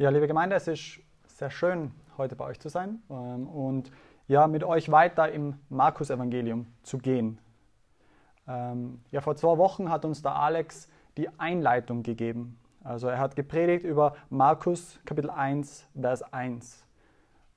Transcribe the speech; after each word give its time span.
Ja, 0.00 0.10
liebe 0.10 0.28
Gemeinde, 0.28 0.54
es 0.54 0.68
ist 0.68 1.00
sehr 1.26 1.50
schön, 1.50 1.90
heute 2.18 2.36
bei 2.36 2.44
euch 2.44 2.60
zu 2.60 2.68
sein 2.68 3.02
ähm, 3.10 3.48
und 3.48 3.90
ja, 4.28 4.46
mit 4.46 4.62
euch 4.62 4.92
weiter 4.92 5.32
im 5.32 5.58
Markus-Evangelium 5.70 6.68
zu 6.84 6.98
gehen. 6.98 7.40
Ähm, 8.46 9.00
ja, 9.10 9.20
vor 9.20 9.34
zwei 9.34 9.58
Wochen 9.58 9.90
hat 9.90 10.04
uns 10.04 10.22
der 10.22 10.36
Alex 10.36 10.88
die 11.16 11.28
Einleitung 11.40 12.04
gegeben. 12.04 12.60
Also 12.84 13.08
er 13.08 13.18
hat 13.18 13.34
gepredigt 13.34 13.84
über 13.84 14.14
Markus 14.30 15.00
Kapitel 15.04 15.30
1, 15.30 15.88
Vers 16.00 16.22
1. 16.32 16.86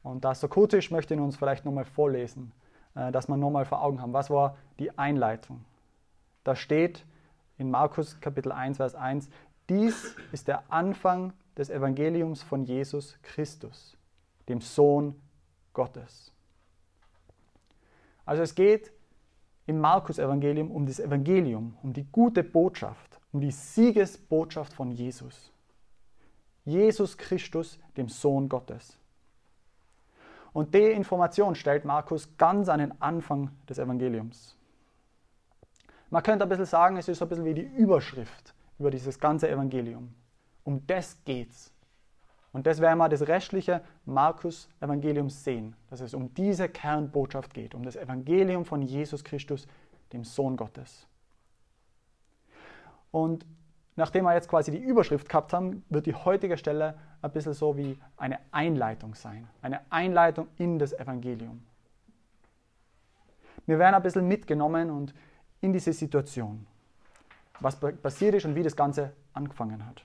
Und 0.01 0.25
da 0.25 0.31
es 0.31 0.39
so 0.39 0.47
kurz 0.47 0.73
ist, 0.73 0.89
möchte 0.89 1.13
ich 1.13 1.19
uns 1.19 1.37
vielleicht 1.37 1.63
nochmal 1.63 1.85
vorlesen, 1.85 2.53
äh, 2.95 3.11
dass 3.11 3.27
wir 3.27 3.37
nochmal 3.37 3.65
vor 3.65 3.83
Augen 3.83 4.01
haben. 4.01 4.13
Was 4.13 4.31
war 4.31 4.57
die 4.79 4.97
Einleitung? 4.97 5.63
Da 6.43 6.55
steht 6.55 7.05
in 7.59 7.69
Markus 7.69 8.19
Kapitel 8.19 8.51
1, 8.51 8.77
Vers 8.77 8.95
1, 8.95 9.29
dies 9.69 10.15
ist 10.31 10.47
der 10.47 10.63
Anfang 10.69 11.33
des 11.57 11.69
Evangeliums 11.69 12.43
von 12.43 12.63
Jesus 12.63 13.17
Christus, 13.21 13.97
dem 14.47 14.61
Sohn 14.61 15.15
Gottes. 15.73 16.31
Also 18.25 18.43
es 18.43 18.55
geht 18.55 18.91
im 19.65 19.79
Markus-Evangelium 19.79 20.71
um 20.71 20.85
das 20.85 20.99
Evangelium, 20.99 21.77
um 21.83 21.93
die 21.93 22.05
gute 22.11 22.43
Botschaft, 22.43 23.19
um 23.31 23.41
die 23.41 23.51
Siegesbotschaft 23.51 24.73
von 24.73 24.91
Jesus. 24.91 25.51
Jesus 26.65 27.17
Christus, 27.17 27.79
dem 27.97 28.07
Sohn 28.07 28.47
Gottes. 28.47 28.97
Und 30.53 30.73
die 30.73 30.91
Information 30.91 31.55
stellt 31.55 31.85
Markus 31.85 32.37
ganz 32.37 32.69
an 32.69 32.79
den 32.79 33.01
Anfang 33.01 33.51
des 33.69 33.79
Evangeliums. 33.79 34.55
Man 36.09 36.23
könnte 36.23 36.43
ein 36.43 36.49
bisschen 36.49 36.65
sagen, 36.65 36.97
es 36.97 37.07
ist 37.07 37.19
so 37.19 37.25
ein 37.25 37.29
bisschen 37.29 37.45
wie 37.45 37.53
die 37.53 37.61
Überschrift 37.61 38.53
über 38.77 38.91
dieses 38.91 39.17
ganze 39.17 39.49
Evangelium. 39.49 40.13
Um 40.63 40.85
das 40.87 41.17
geht's. 41.25 41.71
Und 42.53 42.67
das 42.67 42.81
werden 42.81 42.97
wir 42.97 43.07
das 43.07 43.27
restliche 43.27 43.81
Markus-Evangelium 44.05 45.29
sehen, 45.29 45.75
dass 45.89 46.01
es 46.01 46.13
um 46.13 46.33
diese 46.33 46.67
Kernbotschaft 46.67 47.53
geht, 47.53 47.73
um 47.73 47.83
das 47.83 47.95
Evangelium 47.95 48.65
von 48.65 48.81
Jesus 48.81 49.23
Christus, 49.23 49.67
dem 50.11 50.25
Sohn 50.25 50.57
Gottes. 50.57 51.07
Und 53.11 53.45
nachdem 53.95 54.25
wir 54.25 54.33
jetzt 54.33 54.49
quasi 54.49 54.71
die 54.71 54.79
Überschrift 54.79 55.29
gehabt 55.29 55.53
haben, 55.53 55.83
wird 55.89 56.05
die 56.05 56.15
heutige 56.15 56.57
Stelle 56.57 56.97
ein 57.21 57.31
bisschen 57.31 57.53
so 57.53 57.77
wie 57.77 57.97
eine 58.17 58.39
Einleitung 58.51 59.15
sein. 59.15 59.47
Eine 59.61 59.79
Einleitung 59.89 60.47
in 60.57 60.77
das 60.77 60.91
Evangelium. 60.91 61.63
Wir 63.65 63.79
werden 63.79 63.95
ein 63.95 64.03
bisschen 64.03 64.27
mitgenommen 64.27 64.89
und 64.89 65.13
in 65.61 65.71
diese 65.71 65.93
Situation, 65.93 66.65
was 67.59 67.79
passiert 67.79 68.35
ist 68.35 68.45
und 68.45 68.55
wie 68.55 68.63
das 68.63 68.75
Ganze 68.75 69.13
angefangen 69.33 69.85
hat. 69.85 70.03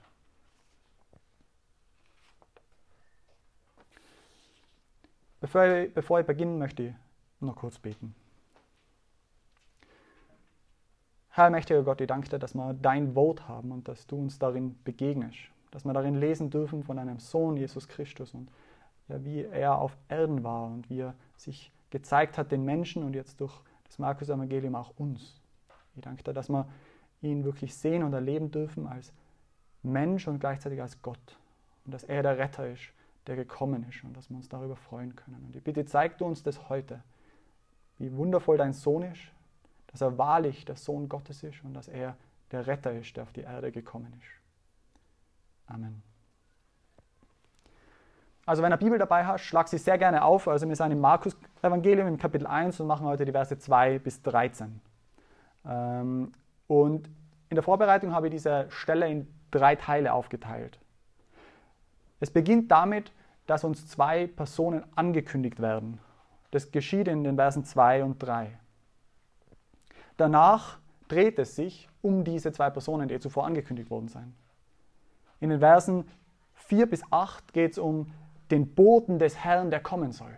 Bevor 5.41 5.65
ich, 5.67 5.93
bevor 5.93 6.21
ich 6.21 6.27
beginne, 6.27 6.57
möchte 6.57 6.83
ich 6.83 6.95
noch 7.41 7.57
kurz 7.57 7.79
beten. 7.79 8.15
Herr 11.31 11.51
mächtiger 11.51 11.83
Gott, 11.83 12.01
ich 12.01 12.07
danke 12.07 12.31
dir, 12.31 12.39
dass 12.39 12.55
wir 12.55 12.73
dein 12.73 13.15
Wort 13.15 13.47
haben 13.47 13.71
und 13.71 13.89
dass 13.89 14.07
du 14.07 14.17
uns 14.17 14.39
darin 14.39 14.79
begegnest. 14.85 15.51
Dass 15.71 15.85
wir 15.85 15.93
darin 15.93 16.15
lesen 16.15 16.49
dürfen 16.49 16.83
von 16.83 16.97
deinem 16.97 17.19
Sohn 17.19 17.59
Jesus 17.59 17.89
Christus 17.89 18.33
und 18.33 18.51
ja, 19.09 19.23
wie 19.23 19.43
er 19.43 19.79
auf 19.79 19.97
Erden 20.09 20.43
war 20.43 20.67
und 20.67 20.89
wie 20.89 21.01
er 21.01 21.15
sich 21.37 21.71
gezeigt 21.91 22.39
hat 22.39 22.51
den 22.51 22.65
Menschen 22.65 23.05
und 23.05 23.15
jetzt 23.15 23.41
durch 23.41 23.53
das 23.85 23.99
Markus-Evangelium 23.99 24.75
auch 24.75 24.93
uns. 24.97 25.41
Ich 25.95 26.03
danke 26.03 26.25
dir, 26.25 26.33
dass 26.33 26.49
wir 26.49 26.67
ihn 27.21 27.45
wirklich 27.45 27.75
sehen 27.75 28.03
und 28.03 28.15
erleben 28.15 28.51
dürfen 28.51 28.87
als 28.87 29.13
Mensch 29.83 30.27
und 30.27 30.41
gleichzeitig 30.41 30.81
als 30.81 31.03
Gott. 31.03 31.39
Und 31.85 31.93
dass 31.93 32.05
er 32.05 32.23
der 32.23 32.39
Retter 32.39 32.67
ist 32.69 32.93
der 33.27 33.37
gekommen 33.37 33.87
ist 33.89 34.05
und 34.05 34.17
dass 34.17 34.31
wir 34.31 34.37
uns 34.37 34.49
darüber 34.49 34.77
freuen 34.77 35.17
können. 35.17 35.45
Und 35.47 35.57
ich 35.57 35.63
bitte, 35.63 35.85
zeig 35.85 36.19
du 36.19 36.25
uns 36.25 36.43
das 36.43 36.69
heute, 36.69 37.03
wie 37.99 38.15
wundervoll 38.17 38.57
dein 38.59 38.73
Sohn 38.73 39.03
ist, 39.03 39.33
dass 39.89 40.01
er 40.01 40.19
wahrlich 40.19 40.65
der 40.65 40.77
Sohn 40.77 41.09
Gottes 41.09 41.43
ist 41.43 41.65
und 41.65 41.75
dass 41.75 41.89
er 41.89 42.17
der 42.53 42.67
Retter 42.67 42.93
ist, 42.93 43.17
der 43.17 43.25
auf 43.25 43.33
die 43.33 43.41
Erde 43.41 43.73
gekommen 43.73 44.13
ist. 44.21 45.73
Amen. 45.73 46.03
Also 48.45 48.63
wenn 48.63 48.71
du 48.71 48.77
Bibel 48.77 48.99
dabei 48.99 49.27
hast, 49.27 49.43
schlag 49.43 49.67
sie 49.67 49.79
sehr 49.79 49.99
gerne 49.99 50.23
auf. 50.23 50.47
Also 50.47 50.69
wir 50.69 50.77
sind 50.77 50.93
im 50.93 51.01
Markus-Evangelium 51.01 52.07
im 52.07 52.17
Kapitel 52.17 52.47
1 52.47 52.79
und 52.79 52.87
machen 52.87 53.05
heute 53.05 53.25
die 53.25 53.33
Verse 53.33 53.59
2 53.59 53.99
bis 53.99 54.23
13. 54.23 54.81
Ähm, 55.67 56.31
und 56.69 57.09
in 57.49 57.57
der 57.57 57.65
Vorbereitung 57.65 58.13
habe 58.13 58.29
ich 58.29 58.31
diese 58.31 58.67
Stelle 58.71 59.09
in 59.09 59.27
drei 59.51 59.75
Teile 59.75 60.13
aufgeteilt. 60.13 60.79
Es 62.21 62.31
beginnt 62.31 62.71
damit, 62.71 63.13
dass 63.47 63.65
uns 63.65 63.87
zwei 63.87 64.27
Personen 64.27 64.85
angekündigt 64.95 65.61
werden. 65.61 66.01
Das 66.51 66.71
geschieht 66.71 67.09
in 67.09 67.25
den 67.25 67.37
Versen 67.37 67.65
2 67.65 68.05
und 68.05 68.19
3. 68.19 68.59
Danach 70.17 70.79
dreht 71.09 71.39
es 71.39 71.57
sich 71.57 71.89
um 72.03 72.25
diese 72.25 72.53
zwei 72.53 72.71
Personen, 72.71 73.09
die 73.09 73.21
zuvor 73.21 73.45
angekündigt 73.45 73.91
worden 73.91 74.09
sind. 74.09 74.35
In 75.41 75.51
den 75.51 75.61
Versen 75.61 76.09
4 76.55 76.89
bis 76.89 77.03
8 77.11 77.53
geht 77.53 77.73
es 77.73 77.79
um 77.79 78.13
den 78.51 78.75
Boten 78.75 79.19
des 79.19 79.37
Herrn, 79.37 79.71
der 79.71 79.81
kommen 79.81 80.13
soll. 80.13 80.37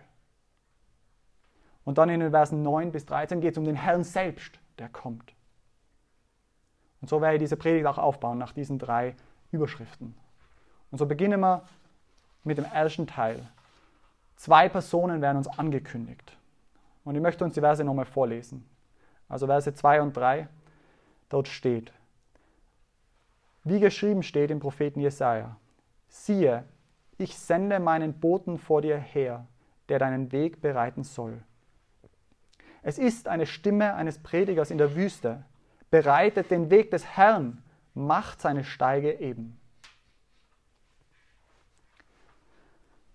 Und 1.85 1.97
dann 1.97 2.09
in 2.09 2.19
den 2.19 2.31
Versen 2.31 2.61
9 2.61 2.91
bis 2.91 3.05
13 3.05 3.41
geht 3.41 3.53
es 3.53 3.57
um 3.57 3.63
den 3.63 3.75
Herrn 3.75 4.03
selbst, 4.03 4.59
der 4.77 4.89
kommt. 4.89 5.33
Und 7.01 7.09
so 7.09 7.21
werde 7.21 7.35
ich 7.35 7.39
diese 7.39 7.55
Predigt 7.55 7.85
auch 7.85 7.97
aufbauen 7.97 8.37
nach 8.37 8.51
diesen 8.51 8.77
drei 8.77 9.15
Überschriften. 9.51 10.15
Und 10.91 10.97
so 10.97 11.05
beginnen 11.05 11.39
wir 11.39 11.63
mit 12.43 12.57
dem 12.57 12.65
ersten 12.65 13.07
Teil. 13.07 13.47
Zwei 14.35 14.69
Personen 14.69 15.21
werden 15.21 15.37
uns 15.37 15.47
angekündigt. 15.47 16.35
Und 17.03 17.15
ich 17.15 17.21
möchte 17.21 17.43
uns 17.43 17.53
die 17.53 17.59
Verse 17.59 17.83
nochmal 17.83 18.05
vorlesen. 18.05 18.67
Also 19.27 19.45
Verse 19.45 19.73
2 19.73 20.01
und 20.01 20.15
3. 20.15 20.47
Dort 21.29 21.47
steht, 21.47 21.91
wie 23.63 23.79
geschrieben 23.79 24.23
steht 24.23 24.49
im 24.49 24.59
Propheten 24.59 24.99
Jesaja: 24.99 25.57
Siehe, 26.07 26.63
ich 27.17 27.37
sende 27.37 27.79
meinen 27.79 28.19
Boten 28.19 28.57
vor 28.57 28.81
dir 28.81 28.97
her, 28.97 29.45
der 29.89 29.99
deinen 29.99 30.31
Weg 30.31 30.61
bereiten 30.61 31.03
soll. 31.03 31.43
Es 32.81 32.97
ist 32.97 33.27
eine 33.27 33.45
Stimme 33.45 33.93
eines 33.95 34.17
Predigers 34.19 34.71
in 34.71 34.77
der 34.77 34.95
Wüste. 34.95 35.43
Bereitet 35.91 36.49
den 36.49 36.69
Weg 36.69 36.91
des 36.91 37.05
Herrn, 37.05 37.61
macht 37.93 38.41
seine 38.41 38.63
Steige 38.63 39.19
eben. 39.19 39.58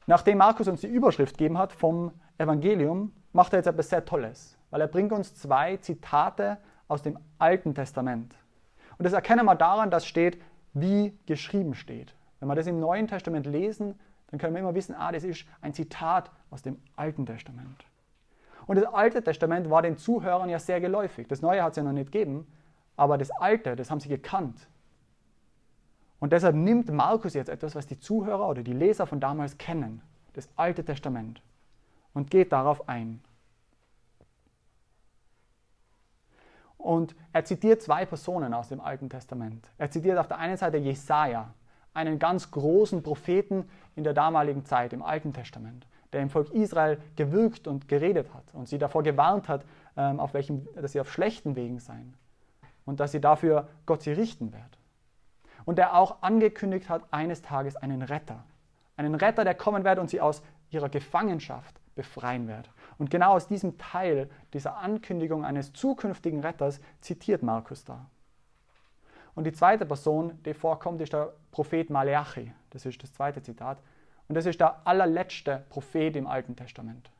Nachdem 0.06 0.38
Markus 0.38 0.68
uns 0.68 0.82
die 0.82 0.86
Überschrift 0.86 1.38
gegeben 1.38 1.58
hat 1.58 1.72
vom 1.72 2.12
Evangelium, 2.38 3.12
macht 3.32 3.52
er 3.52 3.60
jetzt 3.60 3.66
etwas 3.66 3.88
sehr 3.88 4.04
Tolles, 4.04 4.58
weil 4.70 4.80
er 4.80 4.86
bringt 4.86 5.12
uns 5.12 5.34
zwei 5.34 5.76
Zitate 5.78 6.58
aus 6.88 7.02
dem 7.02 7.18
Alten 7.38 7.74
Testament. 7.74 8.34
Und 8.98 9.04
das 9.04 9.12
erkennen 9.12 9.46
wir 9.46 9.54
daran, 9.54 9.90
dass 9.90 10.06
steht, 10.06 10.40
wie 10.74 11.16
geschrieben 11.26 11.74
steht. 11.74 12.14
Wenn 12.38 12.48
wir 12.48 12.54
das 12.54 12.66
im 12.66 12.80
Neuen 12.80 13.08
Testament 13.08 13.46
lesen, 13.46 13.98
dann 14.28 14.38
können 14.38 14.54
wir 14.54 14.60
immer 14.60 14.74
wissen, 14.74 14.94
ah, 14.94 15.12
das 15.12 15.24
ist 15.24 15.46
ein 15.62 15.72
Zitat 15.72 16.30
aus 16.50 16.62
dem 16.62 16.78
Alten 16.96 17.24
Testament. 17.24 17.86
Und 18.66 18.76
das 18.76 18.86
Alte 18.92 19.22
Testament 19.22 19.70
war 19.70 19.82
den 19.82 19.96
Zuhörern 19.96 20.48
ja 20.48 20.58
sehr 20.58 20.80
geläufig. 20.80 21.28
Das 21.28 21.42
Neue 21.42 21.62
hat 21.62 21.72
es 21.72 21.76
ja 21.76 21.82
noch 21.82 21.92
nicht 21.92 22.12
gegeben, 22.12 22.46
aber 22.96 23.18
das 23.18 23.30
Alte, 23.30 23.76
das 23.76 23.90
haben 23.90 24.00
sie 24.00 24.08
gekannt. 24.08 24.68
Und 26.24 26.32
deshalb 26.32 26.56
nimmt 26.56 26.90
Markus 26.90 27.34
jetzt 27.34 27.50
etwas, 27.50 27.74
was 27.74 27.86
die 27.86 28.00
Zuhörer 28.00 28.48
oder 28.48 28.62
die 28.62 28.72
Leser 28.72 29.06
von 29.06 29.20
damals 29.20 29.58
kennen, 29.58 30.00
das 30.32 30.48
Alte 30.56 30.82
Testament, 30.82 31.42
und 32.14 32.30
geht 32.30 32.50
darauf 32.50 32.88
ein. 32.88 33.20
Und 36.78 37.14
er 37.34 37.44
zitiert 37.44 37.82
zwei 37.82 38.06
Personen 38.06 38.54
aus 38.54 38.70
dem 38.70 38.80
Alten 38.80 39.10
Testament. 39.10 39.68
Er 39.76 39.90
zitiert 39.90 40.16
auf 40.16 40.26
der 40.26 40.38
einen 40.38 40.56
Seite 40.56 40.78
Jesaja, 40.78 41.52
einen 41.92 42.18
ganz 42.18 42.50
großen 42.50 43.02
Propheten 43.02 43.68
in 43.94 44.02
der 44.02 44.14
damaligen 44.14 44.64
Zeit 44.64 44.94
im 44.94 45.02
Alten 45.02 45.34
Testament, 45.34 45.86
der 46.14 46.22
im 46.22 46.30
Volk 46.30 46.54
Israel 46.54 46.96
gewirkt 47.16 47.68
und 47.68 47.86
geredet 47.86 48.32
hat 48.32 48.44
und 48.54 48.66
sie 48.66 48.78
davor 48.78 49.02
gewarnt 49.02 49.50
hat, 49.50 49.66
ähm, 49.98 50.20
auf 50.20 50.32
welchem, 50.32 50.66
dass 50.74 50.92
sie 50.92 51.00
auf 51.02 51.12
schlechten 51.12 51.54
Wegen 51.54 51.80
seien 51.80 52.14
und 52.86 52.98
dass 52.98 53.12
sie 53.12 53.20
dafür 53.20 53.68
Gott 53.84 54.00
sie 54.00 54.12
richten 54.12 54.54
wird 54.54 54.78
und 55.64 55.78
der 55.78 55.94
auch 55.94 56.22
angekündigt 56.22 56.88
hat, 56.88 57.02
eines 57.10 57.42
Tages 57.42 57.76
einen 57.76 58.02
Retter. 58.02 58.44
Einen 58.96 59.14
Retter, 59.14 59.44
der 59.44 59.54
kommen 59.54 59.84
wird 59.84 59.98
und 59.98 60.10
sie 60.10 60.20
aus 60.20 60.42
ihrer 60.70 60.88
Gefangenschaft 60.88 61.80
befreien 61.94 62.48
wird. 62.48 62.70
Und 62.98 63.10
genau 63.10 63.32
aus 63.34 63.46
diesem 63.46 63.78
Teil 63.78 64.28
dieser 64.52 64.78
Ankündigung 64.78 65.44
eines 65.44 65.72
zukünftigen 65.72 66.40
Retters 66.40 66.80
zitiert 67.00 67.42
Markus 67.42 67.84
da. 67.84 68.06
Und 69.34 69.44
die 69.44 69.52
zweite 69.52 69.84
Person, 69.84 70.40
die 70.44 70.54
vorkommt, 70.54 71.00
ist 71.00 71.12
der 71.12 71.32
Prophet 71.50 71.90
Maleachi. 71.90 72.52
Das 72.70 72.86
ist 72.86 73.02
das 73.02 73.12
zweite 73.12 73.42
Zitat. 73.42 73.78
Und 74.28 74.36
das 74.36 74.46
ist 74.46 74.60
der 74.60 74.86
allerletzte 74.86 75.64
Prophet 75.68 76.16
im 76.16 76.26
Alten 76.26 76.56
Testament. 76.56 77.10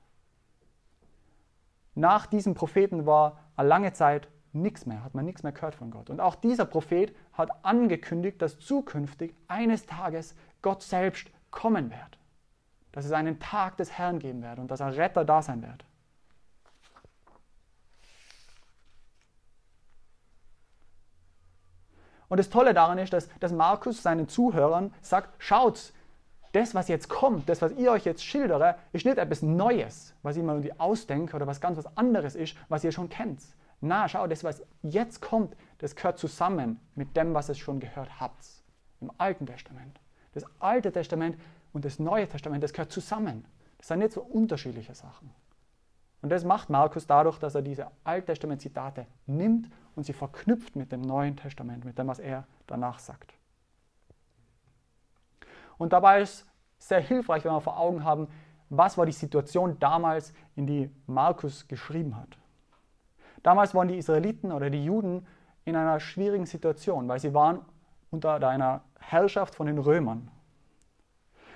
Nach 1.95 2.27
diesem 2.27 2.55
Propheten 2.55 3.07
war 3.07 3.39
eine 3.57 3.69
lange 3.69 3.93
Zeit 3.93 4.29
nichts 4.55 4.87
mehr, 4.87 5.05
hat 5.05 5.15
man 5.15 5.25
nichts 5.25 5.43
mehr 5.43 5.53
gehört 5.53 5.75
von 5.75 5.91
Gott. 5.91 6.11
Und 6.11 6.21
auch 6.21 6.35
dieser 6.35 6.65
Prophet 6.65 7.15
hat 7.33 7.51
angekündigt, 7.65 8.41
dass 8.41 8.59
zukünftig 8.59 9.35
eines 9.49 9.87
Tages 9.87 10.35
Gott 10.63 10.83
selbst 10.83 11.31
kommen 11.51 11.91
wird. 11.91 12.19
Dass 12.93 13.05
es 13.05 13.13
einen 13.13 13.41
Tag 13.41 13.77
des 13.77 13.93
Herrn 13.93 14.19
geben 14.19 14.43
wird 14.43 14.59
und 14.59 14.71
dass 14.71 14.81
ein 14.81 14.93
Retter 14.93 15.25
da 15.25 15.43
sein 15.43 15.63
wird. 15.63 15.85
Und 22.29 22.39
das 22.39 22.51
Tolle 22.51 22.75
daran 22.75 22.99
ist, 22.99 23.13
dass, 23.13 23.29
dass 23.39 23.53
Markus 23.53 24.03
seinen 24.03 24.29
Zuhörern 24.29 24.93
sagt, 25.03 25.35
schaut, 25.39 25.93
das, 26.53 26.75
was 26.75 26.89
jetzt 26.89 27.09
kommt, 27.09 27.49
das, 27.49 27.63
was 27.63 27.73
ich 27.73 27.89
euch 27.89 28.05
jetzt 28.05 28.25
schildere, 28.25 28.77
ist 28.93 29.05
nicht 29.05 29.19
etwas 29.19 29.43
Neues, 29.43 30.15
was 30.23 30.37
ich 30.37 30.43
mir 30.43 30.53
irgendwie 30.53 30.79
ausdenke 30.79 31.35
oder 31.37 31.47
was 31.47 31.61
ganz 31.61 31.77
was 31.77 31.97
anderes 31.97 32.35
ist, 32.35 32.57
was 32.69 32.85
ihr 32.85 32.93
schon 32.93 33.09
kennt. 33.09 33.41
Na, 33.85 34.09
schau, 34.09 34.27
das, 34.27 34.43
was 34.43 34.63
jetzt 34.83 35.21
kommt, 35.21 35.55
das 35.77 35.95
gehört 35.95 36.19
zusammen 36.19 36.81
mit 36.95 37.15
dem, 37.19 37.35
was 37.35 37.51
ihr 37.51 37.55
schon 37.55 37.81
gehört 37.81 38.19
habt. 38.19 38.47
Im 39.03 39.11
Alten 39.19 39.45
Testament. 39.45 40.01
Das 40.33 40.45
Alte 40.59 40.91
Testament 40.91 41.37
und 41.75 41.85
das 41.85 41.99
Neue 41.99 42.27
Testament, 42.27 42.65
das 42.65 42.73
gehört 42.73 42.91
zusammen. 42.91 43.45
Das 43.77 43.89
sind 43.89 43.99
nicht 43.99 44.13
so 44.13 44.23
unterschiedliche 44.23 44.95
Sachen. 44.95 45.31
Und 46.23 46.31
das 46.31 46.45
macht 46.45 46.71
Markus 46.71 47.07
dadurch, 47.07 47.39
dass 47.39 47.55
er 47.55 47.61
diese 47.61 47.89
Alttestament-Zitate 48.05 49.07
nimmt 49.27 49.71
und 49.95 50.05
sie 50.05 50.15
verknüpft 50.15 50.77
mit 50.77 50.91
dem 50.91 51.03
Neuen 51.03 51.37
Testament, 51.37 51.85
mit 51.85 51.99
dem, 51.99 52.09
was 52.09 52.21
er 52.21 52.47
danach 52.67 52.99
sagt. 52.99 53.35
Und 55.77 55.93
dabei 55.93 56.23
ist 56.23 56.47
es 56.79 56.89
sehr 56.89 57.01
hilfreich, 57.01 57.45
wenn 57.45 57.53
wir 57.53 57.61
vor 57.61 57.79
Augen 57.79 58.03
haben, 58.03 58.29
was 58.71 58.97
war 58.97 59.05
die 59.05 59.13
Situation 59.13 59.79
damals, 59.79 60.33
in 60.57 60.67
die 60.67 60.91
Markus 61.07 61.69
geschrieben 61.69 62.17
hat. 62.17 62.39
Damals 63.45 63.75
waren 63.75 63.89
die 63.89 63.99
Israeliten 63.99 64.51
oder 64.51 64.71
die 64.71 64.85
Juden 64.85 65.27
in 65.65 65.77
einer 65.77 66.01
schwierigen 66.01 66.47
Situation, 66.47 67.07
weil 67.07 67.21
sie 67.21 67.35
waren 67.35 67.61
unter 68.11 68.35
einer 68.49 68.81
Herrschaft 68.99 69.55
von 69.55 69.67
den 69.67 69.79
Römern. 69.79 70.31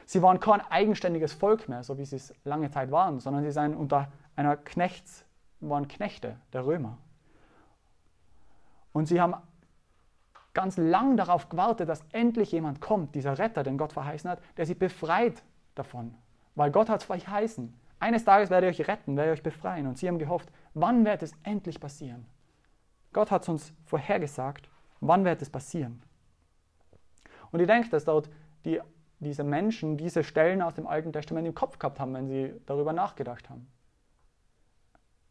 Sie 0.05 0.23
waren 0.23 0.38
kein 0.38 0.61
eigenständiges 0.61 1.32
Volk 1.32 1.69
mehr, 1.69 1.82
so 1.82 1.99
wie 1.99 2.05
sie 2.05 2.17
es 2.17 2.35
lange 2.44 2.70
Zeit 2.70 2.90
waren, 2.90 3.20
sondern 3.20 3.43
sie 3.43 3.50
seien 3.50 3.75
unter 3.75 4.12
einer 4.37 4.56
Knechts, 4.56 5.25
waren 5.61 5.88
Knechte 5.88 6.37
der 6.52 6.67
Römer. 6.67 6.99
Und 8.93 9.06
sie 9.06 9.20
haben 9.20 9.35
ganz 10.52 10.76
lang 10.76 11.17
darauf 11.17 11.49
gewartet, 11.49 11.88
dass 11.88 12.02
endlich 12.12 12.52
jemand 12.52 12.81
kommt, 12.82 13.14
dieser 13.14 13.38
Retter, 13.38 13.62
den 13.62 13.79
Gott 13.79 13.94
verheißen 13.94 14.31
hat, 14.31 14.40
der 14.58 14.67
sie 14.67 14.75
befreit 14.75 15.43
davon. 15.75 16.14
Weil 16.55 16.70
Gott 16.70 16.90
hat 16.90 17.00
es 17.00 17.06
verheißen. 17.06 17.73
Eines 18.00 18.25
Tages 18.25 18.50
werde 18.50 18.69
ich 18.69 18.81
euch 18.81 18.88
retten, 18.88 19.17
werde 19.17 19.32
ich 19.32 19.38
euch 19.38 19.43
befreien. 19.43 19.87
Und 19.87 19.99
sie 19.99 20.08
haben 20.08 20.19
gehofft, 20.19 20.50
wann 20.80 21.04
wird 21.04 21.22
es 21.22 21.32
endlich 21.42 21.80
passieren? 21.80 22.26
Gott 23.12 23.30
hat 23.30 23.42
es 23.42 23.48
uns 23.48 23.72
vorhergesagt, 23.86 24.69
wann 25.00 25.25
wird 25.25 25.42
es 25.42 25.50
passieren? 25.50 26.02
Und 27.50 27.60
ich 27.60 27.66
denke, 27.66 27.88
dass 27.88 28.04
dort 28.04 28.28
die, 28.64 28.80
diese 29.20 29.44
Menschen 29.44 29.96
diese 29.96 30.22
Stellen 30.22 30.62
aus 30.62 30.75
dem 30.75 30.86
Alten 30.86 31.12
Testament 31.12 31.46
im 31.46 31.54
Kopf 31.54 31.78
gehabt 31.78 31.98
haben, 31.98 32.14
wenn 32.14 32.28
sie 32.28 32.54
darüber 32.66 32.92
nachgedacht 32.92 33.48
haben 33.48 33.66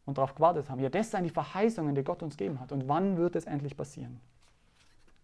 und 0.04 0.18
darauf 0.18 0.34
gewartet 0.34 0.68
haben. 0.70 0.80
Ja, 0.80 0.88
das 0.88 1.10
sind 1.10 1.24
die 1.24 1.30
Verheißungen, 1.30 1.94
die 1.94 2.02
Gott 2.02 2.22
uns 2.22 2.36
gegeben 2.36 2.60
hat. 2.60 2.72
Und 2.72 2.88
wann 2.88 3.16
wird 3.16 3.36
es 3.36 3.44
endlich 3.44 3.76
passieren? 3.76 4.20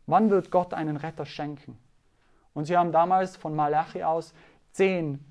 Wann 0.07 0.31
wird 0.31 0.51
Gott 0.51 0.75
einen 0.75 0.97
Retter 0.97 1.25
schenken? 1.25 1.79
Und 2.53 2.67
sie 2.67 2.77
haben 2.77 2.93
damals 2.93 3.37
von 3.37 3.55
Malachi 3.55 4.03
aus 4.03 4.35
10, 4.73 5.25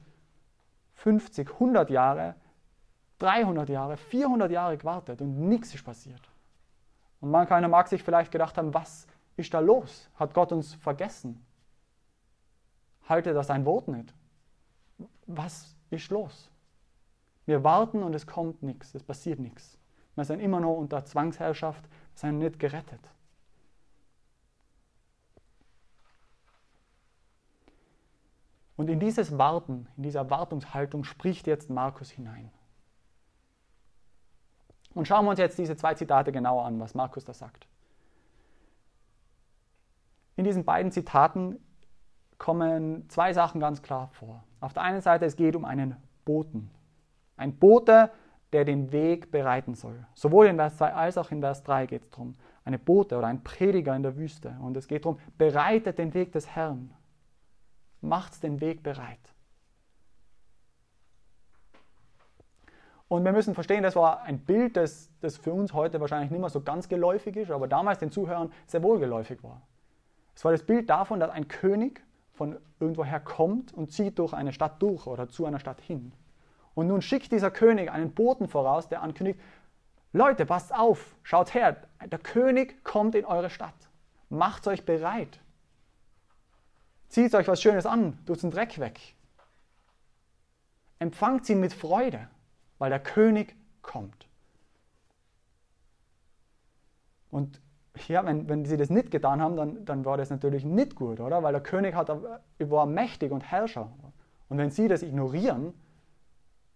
50, 0.96 1.52
100 1.54 1.90
Jahre, 1.90 2.36
300 3.20 3.70
Jahre, 3.70 3.98
400 3.98 4.52
Jahre 4.52 4.78
gewartet 4.78 5.22
und 5.22 5.48
nichts 5.48 5.74
ist 5.74 5.84
passiert. 5.84 6.22
Und 7.22 7.32
man 7.32 7.48
keiner 7.48 7.68
mag 7.68 7.88
sich 7.88 8.04
vielleicht 8.04 8.32
gedacht 8.32 8.58
haben, 8.58 8.74
was 8.74 9.08
ist 9.38 9.54
da 9.54 9.60
los? 9.60 10.10
Hat 10.16 10.34
Gott 10.34 10.52
uns 10.52 10.74
vergessen? 10.74 11.46
Halte 13.08 13.34
das 13.34 13.50
ein 13.50 13.66
Wort 13.66 13.88
nicht. 13.88 14.14
Was 15.26 15.76
ist 15.90 16.10
los? 16.10 16.50
Wir 17.46 17.64
warten 17.64 18.04
und 18.04 18.14
es 18.16 18.26
kommt 18.26 18.64
nichts, 18.64 18.96
es 18.96 19.04
passiert 19.04 19.40
nichts. 19.40 19.78
Wir 20.16 20.26
sind 20.26 20.40
immer 20.40 20.60
noch 20.60 20.76
unter 20.76 21.04
Zwangsherrschaft, 21.06 21.84
wir 21.84 22.20
sind 22.20 22.40
nicht 22.40 22.60
gerettet. 22.60 23.00
Und 28.76 28.90
in 28.90 29.00
dieses 29.00 29.38
Warten, 29.38 29.88
in 29.98 30.04
dieser 30.04 30.30
Wartungshaltung 30.30 31.04
spricht 31.04 31.48
jetzt 31.48 31.70
Markus 31.70 32.10
hinein. 32.10 32.52
Und 34.94 35.08
schauen 35.08 35.26
wir 35.26 35.32
uns 35.32 35.40
jetzt 35.40 35.58
diese 35.58 35.76
zwei 35.76 35.94
Zitate 35.96 36.32
genauer 36.32 36.66
an, 36.66 36.80
was 36.80 36.94
Markus 36.94 37.26
da 37.26 37.34
sagt. 37.34 37.68
In 40.36 40.44
diesen 40.44 40.66
beiden 40.66 40.92
Zitaten 40.92 41.60
kommen 42.38 43.08
zwei 43.10 43.34
Sachen 43.34 43.60
ganz 43.60 43.82
klar 43.82 44.10
vor. 44.14 44.44
Auf 44.60 44.74
der 44.74 44.84
einen 44.84 45.02
Seite, 45.02 45.26
es 45.26 45.36
geht 45.36 45.56
um 45.56 45.66
einen 45.66 45.96
Boten. 46.26 46.70
Ein 47.38 47.56
Bote, 47.58 48.12
der 48.52 48.66
den 48.66 48.92
Weg 48.92 49.32
bereiten 49.32 49.74
soll. 49.76 50.06
Sowohl 50.14 50.48
in 50.48 50.58
Vers 50.58 50.78
2 50.78 50.94
als 50.94 51.18
auch 51.18 51.32
in 51.32 51.42
Vers 51.42 51.64
3 51.64 51.88
geht 51.88 52.04
es 52.04 52.10
darum. 52.12 52.36
Eine 52.66 52.80
Bote 52.80 53.18
oder 53.18 53.28
ein 53.28 53.44
Prediger 53.44 53.96
in 53.96 54.04
der 54.04 54.16
Wüste. 54.16 54.56
Und 54.62 54.78
es 54.78 54.88
geht 54.88 55.06
darum, 55.06 55.20
bereitet 55.38 55.98
den 55.98 56.14
Weg 56.14 56.32
des 56.32 56.48
Herrn. 56.56 56.94
Macht 58.02 58.44
den 58.44 58.62
Weg 58.62 58.84
bereit. 58.84 59.33
Und 63.14 63.24
wir 63.24 63.32
müssen 63.32 63.54
verstehen, 63.54 63.84
das 63.84 63.96
war 63.96 64.24
ein 64.24 64.40
Bild, 64.40 64.76
das, 64.76 65.12
das 65.22 65.38
für 65.38 65.54
uns 65.54 65.72
heute 65.72 66.02
wahrscheinlich 66.02 66.32
nicht 66.32 66.40
mehr 66.40 66.50
so 66.50 66.62
ganz 66.62 66.90
geläufig 66.90 67.36
ist, 67.36 67.52
aber 67.52 67.68
damals 67.68 68.00
den 68.00 68.10
Zuhörern 68.10 68.52
sehr 68.66 68.82
wohl 68.82 68.98
geläufig 68.98 69.44
war. 69.44 69.62
Es 70.36 70.44
war 70.44 70.52
das 70.52 70.64
Bild 70.64 70.90
davon, 70.90 71.20
dass 71.20 71.30
ein 71.30 71.48
König 71.48 72.04
von 72.32 72.58
irgendwoher 72.80 73.20
kommt 73.20 73.72
und 73.72 73.92
zieht 73.92 74.18
durch 74.18 74.34
eine 74.34 74.52
Stadt 74.52 74.82
durch 74.82 75.06
oder 75.06 75.30
zu 75.30 75.46
einer 75.46 75.60
Stadt 75.60 75.80
hin. 75.80 76.12
Und 76.74 76.88
nun 76.88 77.04
schickt 77.04 77.32
dieser 77.32 77.52
König 77.52 77.92
einen 77.92 78.16
Boten 78.16 78.48
voraus, 78.48 78.90
der 78.90 79.04
ankündigt, 79.04 79.40
Leute, 80.12 80.48
passt 80.48 80.74
auf, 80.74 81.16
schaut 81.22 81.54
her, 81.54 81.84
der 82.04 82.18
König 82.18 82.84
kommt 82.84 83.14
in 83.14 83.26
eure 83.26 83.52
Stadt. 83.52 83.76
Macht 84.30 84.68
euch 84.68 84.86
bereit. 84.86 85.40
Zieht 87.10 87.36
euch 87.36 87.48
was 87.48 87.62
Schönes 87.62 87.86
an, 87.86 88.18
tut 88.26 88.42
den 88.42 88.50
Dreck 88.50 88.80
weg. 88.80 89.00
Empfangt 90.98 91.48
ihn 91.48 91.60
mit 91.60 91.74
Freude, 91.74 92.28
weil 92.78 92.90
der 92.90 93.00
König 93.00 93.56
kommt. 93.82 94.28
Und 97.30 97.62
ja, 98.08 98.26
wenn, 98.26 98.50
wenn 98.50 98.66
sie 98.66 98.78
das 98.78 98.90
nicht 98.90 99.12
getan 99.12 99.42
haben, 99.42 99.56
dann, 99.56 99.86
dann 99.86 100.06
war 100.06 100.18
das 100.18 100.30
natürlich 100.30 100.66
nicht 100.66 100.96
gut, 100.96 101.20
oder? 101.20 101.44
Weil 101.44 101.54
der 101.54 101.62
König 101.62 101.96
hat, 101.96 102.10
war 102.10 102.86
mächtig 102.86 103.32
und 103.32 103.42
Herrscher. 103.42 103.92
Und 104.50 104.58
wenn 104.58 104.72
sie 104.72 104.88
das 104.88 105.04
ignorieren, 105.04 105.74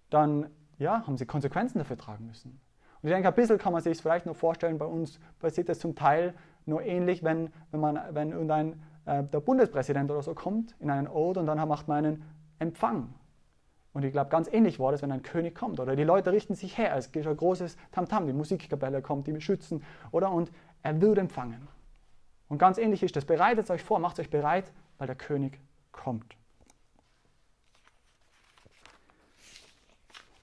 dann 0.09 0.49
ja, 0.77 1.05
haben 1.05 1.17
sie 1.17 1.25
Konsequenzen 1.25 1.79
dafür 1.79 1.97
tragen 1.97 2.27
müssen. 2.27 2.59
Und 3.01 3.09
ich 3.09 3.13
denke, 3.13 3.27
ein 3.27 3.35
bisschen 3.35 3.57
kann 3.57 3.73
man 3.73 3.81
sich 3.81 4.01
vielleicht 4.01 4.25
noch 4.25 4.35
vorstellen, 4.35 4.77
bei 4.77 4.85
uns 4.85 5.19
passiert 5.39 5.69
das 5.69 5.79
zum 5.79 5.95
Teil 5.95 6.33
nur 6.65 6.81
ähnlich, 6.81 7.23
wenn, 7.23 7.51
wenn, 7.71 7.79
man, 7.79 7.99
wenn 8.11 8.31
irgendein, 8.31 8.81
äh, 9.05 9.23
der 9.23 9.39
Bundespräsident 9.39 10.09
oder 10.11 10.21
so 10.21 10.33
kommt 10.33 10.75
in 10.79 10.89
einen 10.89 11.07
Ort 11.07 11.37
und 11.37 11.45
dann 11.45 11.67
macht 11.67 11.87
man 11.87 12.05
einen 12.05 12.23
Empfang. 12.59 13.13
Und 13.93 14.03
ich 14.03 14.11
glaube, 14.11 14.29
ganz 14.29 14.47
ähnlich 14.51 14.79
war 14.79 14.91
das, 14.91 15.01
wenn 15.01 15.11
ein 15.11 15.23
König 15.23 15.55
kommt. 15.55 15.79
Oder 15.79 15.95
die 15.95 16.03
Leute 16.03 16.31
richten 16.31 16.55
sich 16.55 16.77
her, 16.77 16.95
es 16.95 17.11
gibt 17.11 17.25
ein 17.25 17.35
großes 17.35 17.77
Tamtam, 17.91 18.23
-Tam, 18.23 18.27
die 18.27 18.33
Musikkapelle 18.33 19.01
kommt, 19.01 19.27
die 19.27 19.31
beschützen. 19.31 19.83
Oder? 20.11 20.31
Und 20.31 20.51
er 20.83 21.01
wird 21.01 21.17
empfangen. 21.17 21.67
Und 22.47 22.59
ganz 22.59 22.77
ähnlich 22.77 23.03
ist 23.03 23.15
das. 23.15 23.25
Bereitet 23.25 23.69
euch 23.69 23.83
vor, 23.83 23.99
macht 23.99 24.19
euch 24.19 24.29
bereit, 24.29 24.71
weil 24.97 25.07
der 25.07 25.15
König 25.15 25.59
kommt. 25.91 26.35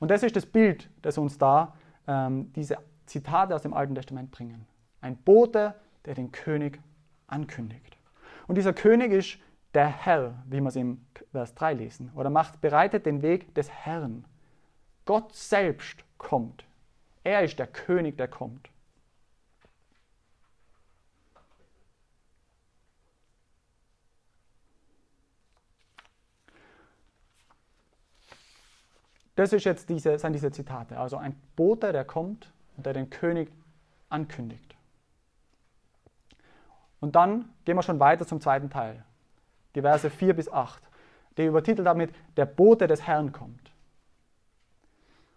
Und 0.01 0.11
das 0.11 0.23
ist 0.23 0.37
das 0.37 0.45
Bild, 0.45 0.91
das 1.01 1.17
uns 1.17 1.39
da 1.39 1.75
ähm, 2.07 2.53
diese 2.53 2.79
Zitate 3.07 3.55
aus 3.55 3.63
dem 3.63 3.73
Alten 3.73 3.95
Testament 3.95 4.31
bringen. 4.31 4.67
Ein 5.01 5.17
Bote, 5.17 5.75
der 6.05 6.15
den 6.15 6.33
König 6.33 6.81
ankündigt. 7.27 7.97
Und 8.47 8.57
dieser 8.57 8.73
König 8.73 9.13
ist 9.13 9.39
der 9.75 9.89
Herr, 9.89 10.43
wie 10.47 10.61
wir 10.61 10.69
es 10.69 10.77
im 10.77 11.05
Vers 11.33 11.55
3 11.55 11.75
lesen, 11.75 12.13
oder 12.15 12.31
macht, 12.31 12.61
bereitet 12.61 13.07
den 13.07 13.23
Weg 13.23 13.55
des 13.55 13.71
Herrn. 13.71 14.25
Gott 15.05 15.35
selbst 15.35 16.05
kommt. 16.17 16.65
Er 17.25 17.43
ist 17.43 17.59
der 17.59 17.67
König, 17.67 18.17
der 18.17 18.29
kommt. 18.29 18.71
Das 29.37 29.53
ist 29.53 29.65
jetzt 29.65 29.89
diese, 29.89 30.17
sind 30.19 30.33
diese 30.33 30.53
Zitate. 30.53 30.97
Also 30.97 31.17
ein 31.17 31.35
Bote, 31.57 31.93
der 31.93 32.05
kommt 32.05 32.53
und 32.77 32.87
der 32.87 32.93
den 32.93 33.11
König 33.11 33.51
ankündigt. 34.09 34.77
Und 37.01 37.17
dann 37.17 37.53
gehen 37.65 37.77
wir 37.77 37.83
schon 37.83 37.99
weiter 37.99 38.27
zum 38.27 38.41
zweiten 38.41 38.71
Teil. 38.71 39.05
Die 39.75 39.83
Verse 39.83 40.09
4 40.09 40.35
bis 40.35 40.51
8. 40.51 40.83
Der 41.37 41.49
übertitelt 41.49 41.87
damit, 41.87 42.15
der 42.37 42.47
Bote 42.47 42.87
des 42.87 43.07
Herrn 43.07 43.33
kommt. 43.33 43.73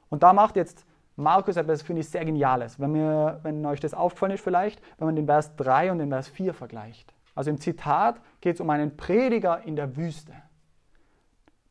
Und 0.10 0.24
da 0.24 0.34
macht 0.34 0.56
jetzt 0.56 0.86
Markus 1.15 1.58
etwas, 1.58 1.82
finde 1.82 2.01
ich, 2.01 2.10
sehr 2.10 2.24
Geniales. 2.24 2.79
Wenn, 2.79 2.91
mir, 2.91 3.39
wenn 3.41 3.65
euch 3.65 3.79
das 3.79 3.94
aufgefallen 3.94 4.34
ist 4.34 4.44
vielleicht, 4.44 4.82
wenn 4.98 5.08
man 5.08 5.15
den 5.15 5.25
Vers 5.25 5.56
3 5.56 5.91
und 5.91 6.00
den 6.00 6.10
Vers 6.10 6.27
4 6.29 6.53
vergleicht. 6.53 7.13
Also 7.34 7.50
im 7.50 7.60
Zitat 7.60 8.22
geht 8.41 8.56
es 8.56 8.62
um 8.62 8.70
einen 8.70 8.98
Prediger 8.98 9.63
in 9.63 9.75
der 9.75 9.96
Wüste. 9.96 10.34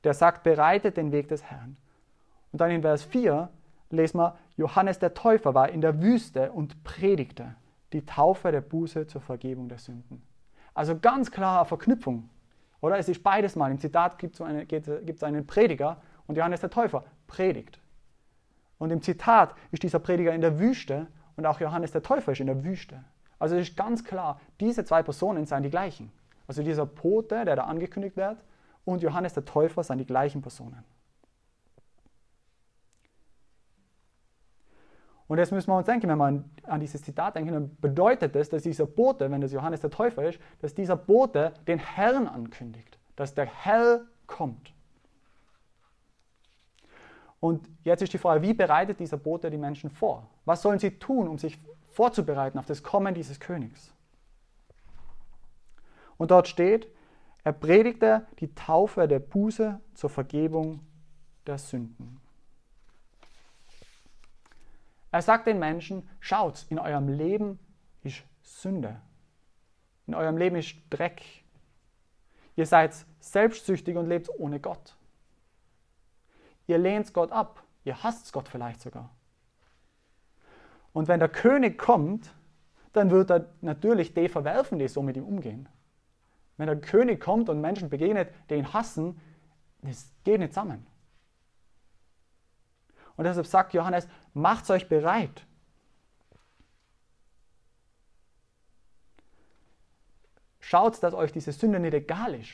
der 0.04 0.14
sagt, 0.14 0.44
bereitet 0.44 0.96
den 0.96 1.11
Weg 1.11 1.26
des 1.28 1.42
Herrn. 1.42 1.76
Und 2.52 2.61
dann 2.61 2.70
in 2.70 2.82
Vers 2.82 3.02
4 3.02 3.49
lesen 3.90 4.18
wir, 4.18 4.37
Johannes 4.56 5.00
der 5.00 5.14
Täufer 5.14 5.54
war 5.54 5.68
in 5.70 5.80
der 5.80 6.00
Wüste 6.00 6.52
und 6.52 6.85
predigte 6.85 7.56
die 7.92 8.06
Taufe 8.06 8.52
der 8.52 8.61
Buße 8.61 9.06
zur 9.06 9.20
Vergebung 9.20 9.68
der 9.68 9.78
Sünden. 9.78 10.23
Also 10.75 10.99
ganz 10.99 11.30
klare 11.30 11.66
Verknüpfung. 11.66 12.28
Oder 12.80 12.99
es 12.99 13.09
ist 13.09 13.23
beides 13.23 13.56
mal. 13.56 13.71
Im 13.71 13.78
Zitat 13.78 14.18
gibt 14.18 14.35
es 14.35 14.40
eine, 14.40 14.66
einen 15.23 15.47
Prediger 15.47 16.00
und 16.26 16.37
Johannes 16.37 16.61
der 16.61 16.71
Täufer 16.71 17.04
predigt. 17.26 17.80
Und 18.78 18.90
im 18.90 19.02
Zitat 19.02 19.54
ist 19.71 19.83
dieser 19.83 19.99
Prediger 19.99 20.35
in 20.35 20.40
der 20.40 20.59
Wüste 20.59 21.06
und 21.37 21.47
auch 21.47 21.61
Johannes 21.61 21.92
der 21.92 22.02
Täufer 22.02 22.33
ist 22.33 22.40
in 22.40 22.47
der 22.47 22.64
Wüste. 22.64 23.02
Also 23.38 23.56
es 23.56 23.68
ist 23.68 23.76
ganz 23.76 24.04
klar, 24.04 24.40
diese 24.61 24.85
zwei 24.85 25.02
Personen 25.02 25.47
seien 25.47 25.62
die 25.62 25.71
gleichen. 25.71 26.12
Also 26.47 26.62
dieser 26.62 26.87
Pote, 26.87 27.45
der 27.45 27.56
da 27.56 27.64
angekündigt 27.64 28.16
wird, 28.16 28.38
und 28.85 29.02
Johannes 29.02 29.35
der 29.35 29.45
Täufer 29.45 29.83
seien 29.83 29.99
die 29.99 30.06
gleichen 30.06 30.42
Personen. 30.42 30.85
Und 35.28 35.38
jetzt 35.38 35.50
müssen 35.50 35.68
wir 35.68 35.76
uns 35.76 35.87
denken, 35.87 36.09
wenn 36.09 36.18
wir 36.18 36.45
an, 36.64 36.80
dieses 36.80 37.02
Zitat 37.02 37.35
denken, 37.35 37.52
dann 37.52 37.76
bedeutet 37.80 38.35
das, 38.37 38.49
dass 38.49 38.62
dieser 38.62 38.87
Bote, 38.87 39.30
wenn 39.30 39.40
das 39.40 39.52
Johannes 39.52 39.80
der 39.80 39.90
Täufer 39.90 40.28
ist, 40.28 40.38
dass 40.61 40.75
dieser 40.75 40.97
Bote 40.97 41.52
den 41.66 41.78
Herrn 41.78 42.28
ankündigt, 42.28 42.99
dass 43.16 43.35
der 43.35 43.47
Herr 43.47 44.02
kommt. 44.26 44.73
Und 47.40 47.68
jetzt 47.85 48.02
ist 48.02 48.12
die 48.12 48.18
Frage, 48.18 48.42
wie 48.42 48.54
bereitet 48.54 49.00
dieser 49.00 49.16
Bote 49.16 49.50
die 49.50 49.59
Menschen 49.59 49.90
vor? 49.90 50.28
Was 50.45 50.62
sollen 50.62 50.78
sie 50.78 50.99
tun, 50.99 51.28
um 51.28 51.38
sich 51.38 51.59
vorzubereiten 51.90 52.59
auf 52.59 52.66
das 52.66 52.83
Kommen 52.83 53.14
dieses 53.14 53.40
Königs? 53.40 53.92
Und 56.16 56.30
dort 56.30 56.49
steht, 56.49 56.88
er 57.45 57.52
predigte 57.52 58.26
die 58.40 58.54
Taufe 58.54 59.06
der 59.06 59.18
Buße 59.18 59.80
zur 59.95 60.11
Vergebung 60.11 60.80
der 61.47 61.59
Sünden. 61.59 62.21
Er 65.16 65.23
sagt 65.23 65.46
den 65.46 65.58
Menschen, 65.58 66.06
schaut, 66.20 66.66
in 66.68 66.78
eurem 66.78 67.08
Leben 67.08 67.58
ist 68.02 68.23
Sünde. 68.42 69.00
In 70.06 70.14
eurem 70.14 70.37
Leben 70.37 70.56
ist 70.56 70.76
Dreck. 70.90 71.23
Ihr 72.54 72.66
seid 72.66 72.94
selbstsüchtig 73.18 73.96
und 73.96 74.11
lebt 74.11 74.28
ohne 74.38 74.61
Gott. 74.61 74.94
Ihr 76.66 76.76
lehnt 76.76 77.14
Gott 77.14 77.32
ab. 77.32 77.62
Ihr 77.85 78.02
hasst 78.02 78.30
Gott 78.35 78.46
vielleicht 78.46 78.82
sogar. 78.82 79.08
Und 80.92 81.08
wenn 81.08 81.20
der 81.20 81.30
König 81.30 81.78
kommt, 81.78 82.35
dann 82.92 83.11
wird 83.11 83.30
er 83.30 83.46
natürlich 83.62 84.12
die 84.12 84.28
verwerfen, 84.28 84.78
die 84.78 84.87
so 84.87 85.00
mit 85.00 85.16
ihm 85.16 85.25
umgehen. 85.25 85.66
Wenn 86.58 86.66
der 86.66 86.78
König 86.78 87.23
kommt 87.23 87.49
und 87.49 87.62
Menschen 87.62 87.88
begegnet, 87.88 88.35
die 88.50 88.56
ihn 88.56 88.70
hassen, 88.75 89.18
das 89.80 90.12
geht 90.25 90.40
nicht 90.40 90.52
zusammen. 90.52 90.87
Und 93.16 93.25
deshalb 93.25 93.46
sagt 93.46 93.73
Johannes, 93.73 94.06
macht 94.37 94.71
euch 94.71 94.87
bereit. 94.88 95.47
Schaut, 100.61 101.02
dass 101.02 101.14
euch 101.14 101.33
diese 101.33 101.52
Sünde 101.52 101.81
nicht 101.81 101.95
egal 101.95 102.35
ist, 102.35 102.50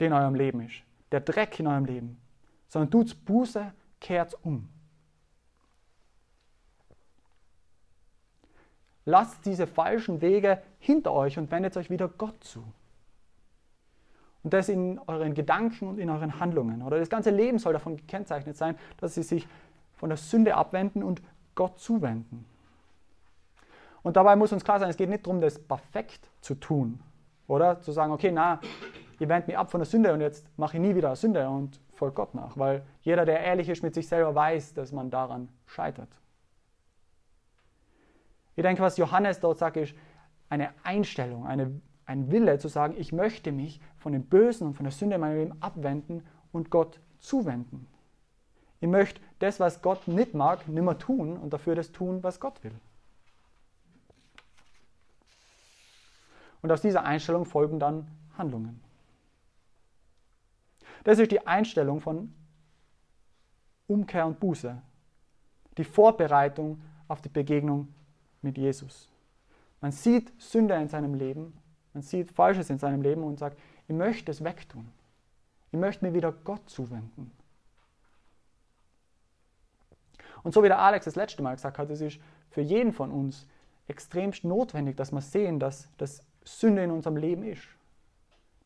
die 0.00 0.06
in 0.06 0.12
eurem 0.12 0.34
Leben 0.34 0.62
ist, 0.62 0.82
der 1.12 1.20
Dreck 1.20 1.60
in 1.60 1.66
eurem 1.68 1.84
Leben, 1.84 2.20
sondern 2.68 2.90
tut 2.90 3.24
Buße, 3.24 3.72
kehrt 4.00 4.36
um. 4.42 4.68
Lasst 9.04 9.44
diese 9.46 9.66
falschen 9.66 10.20
Wege 10.20 10.62
hinter 10.78 11.12
euch 11.12 11.38
und 11.38 11.50
wendet 11.50 11.76
euch 11.76 11.90
wieder 11.90 12.08
Gott 12.08 12.42
zu. 12.42 12.64
Und 14.42 14.52
das 14.52 14.68
in 14.68 14.98
euren 15.06 15.34
Gedanken 15.34 15.86
und 15.86 15.98
in 15.98 16.10
euren 16.10 16.40
Handlungen. 16.40 16.82
Oder 16.82 16.98
das 16.98 17.10
ganze 17.10 17.30
Leben 17.30 17.60
soll 17.60 17.74
davon 17.74 17.96
gekennzeichnet 17.96 18.56
sein, 18.56 18.76
dass 18.96 19.14
sie 19.14 19.22
sich 19.22 19.46
von 20.02 20.08
der 20.08 20.18
Sünde 20.18 20.56
abwenden 20.56 21.04
und 21.04 21.22
Gott 21.54 21.78
zuwenden. 21.78 22.44
Und 24.02 24.16
dabei 24.16 24.34
muss 24.34 24.52
uns 24.52 24.64
klar 24.64 24.80
sein, 24.80 24.90
es 24.90 24.96
geht 24.96 25.08
nicht 25.08 25.24
darum, 25.24 25.40
das 25.40 25.60
perfekt 25.60 26.28
zu 26.40 26.56
tun. 26.56 26.98
Oder 27.46 27.80
zu 27.80 27.92
sagen, 27.92 28.12
okay, 28.12 28.32
na, 28.32 28.58
ihr 29.20 29.28
wendet 29.28 29.46
mich 29.46 29.56
ab 29.56 29.70
von 29.70 29.78
der 29.78 29.86
Sünde 29.86 30.12
und 30.12 30.20
jetzt 30.20 30.44
mache 30.58 30.76
ich 30.76 30.82
nie 30.82 30.96
wieder 30.96 31.14
Sünde 31.14 31.48
und 31.48 31.80
folge 31.92 32.16
Gott 32.16 32.34
nach. 32.34 32.58
Weil 32.58 32.82
jeder, 33.02 33.24
der 33.24 33.44
ehrlich 33.44 33.68
ist 33.68 33.84
mit 33.84 33.94
sich 33.94 34.08
selber, 34.08 34.34
weiß, 34.34 34.74
dass 34.74 34.90
man 34.90 35.08
daran 35.08 35.50
scheitert. 35.66 36.18
Ich 38.56 38.64
denke, 38.64 38.82
was 38.82 38.96
Johannes 38.96 39.38
dort 39.38 39.58
sagt, 39.58 39.76
ist 39.76 39.94
eine 40.48 40.70
Einstellung, 40.82 41.46
eine, 41.46 41.80
ein 42.06 42.32
Wille 42.32 42.58
zu 42.58 42.66
sagen, 42.66 42.96
ich 42.98 43.12
möchte 43.12 43.52
mich 43.52 43.80
von 43.98 44.10
dem 44.12 44.24
Bösen 44.24 44.66
und 44.66 44.74
von 44.74 44.82
der 44.82 44.92
Sünde 44.92 45.14
in 45.14 45.20
meinem 45.20 45.38
Leben 45.38 45.62
abwenden 45.62 46.26
und 46.50 46.70
Gott 46.70 46.98
zuwenden. 47.20 47.86
Ich 48.82 48.88
möchte 48.88 49.20
das, 49.38 49.60
was 49.60 49.80
Gott 49.80 50.08
nicht 50.08 50.34
mag, 50.34 50.66
nicht 50.66 50.82
mehr 50.82 50.98
tun 50.98 51.36
und 51.36 51.52
dafür 51.52 51.76
das 51.76 51.92
tun, 51.92 52.20
was 52.24 52.40
Gott 52.40 52.64
will. 52.64 52.74
Und 56.62 56.72
aus 56.72 56.82
dieser 56.82 57.04
Einstellung 57.04 57.44
folgen 57.44 57.78
dann 57.78 58.08
Handlungen. 58.36 58.82
Das 61.04 61.20
ist 61.20 61.30
die 61.30 61.46
Einstellung 61.46 62.00
von 62.00 62.34
Umkehr 63.86 64.26
und 64.26 64.40
Buße. 64.40 64.82
Die 65.78 65.84
Vorbereitung 65.84 66.82
auf 67.06 67.22
die 67.22 67.28
Begegnung 67.28 67.86
mit 68.40 68.58
Jesus. 68.58 69.08
Man 69.80 69.92
sieht 69.92 70.32
Sünde 70.42 70.74
in 70.74 70.88
seinem 70.88 71.14
Leben, 71.14 71.56
man 71.94 72.02
sieht 72.02 72.32
Falsches 72.32 72.68
in 72.68 72.80
seinem 72.80 73.02
Leben 73.02 73.22
und 73.22 73.38
sagt, 73.38 73.56
ich 73.86 73.94
möchte 73.94 74.32
es 74.32 74.42
wegtun. 74.42 74.90
Ich 75.70 75.78
möchte 75.78 76.04
mir 76.04 76.14
wieder 76.14 76.32
Gott 76.32 76.68
zuwenden. 76.68 77.30
Und 80.42 80.52
so 80.52 80.62
wie 80.62 80.68
der 80.68 80.78
Alex 80.78 81.04
das 81.04 81.16
letzte 81.16 81.42
Mal 81.42 81.54
gesagt 81.54 81.78
hat, 81.78 81.90
es 81.90 82.00
ist 82.00 82.18
für 82.50 82.60
jeden 82.60 82.92
von 82.92 83.10
uns 83.10 83.46
extremst 83.86 84.44
notwendig, 84.44 84.96
dass 84.96 85.12
wir 85.12 85.20
sehen, 85.20 85.58
dass 85.58 85.88
das 85.98 86.24
Sünde 86.44 86.84
in 86.84 86.90
unserem 86.90 87.16
Leben 87.16 87.42
ist. 87.44 87.62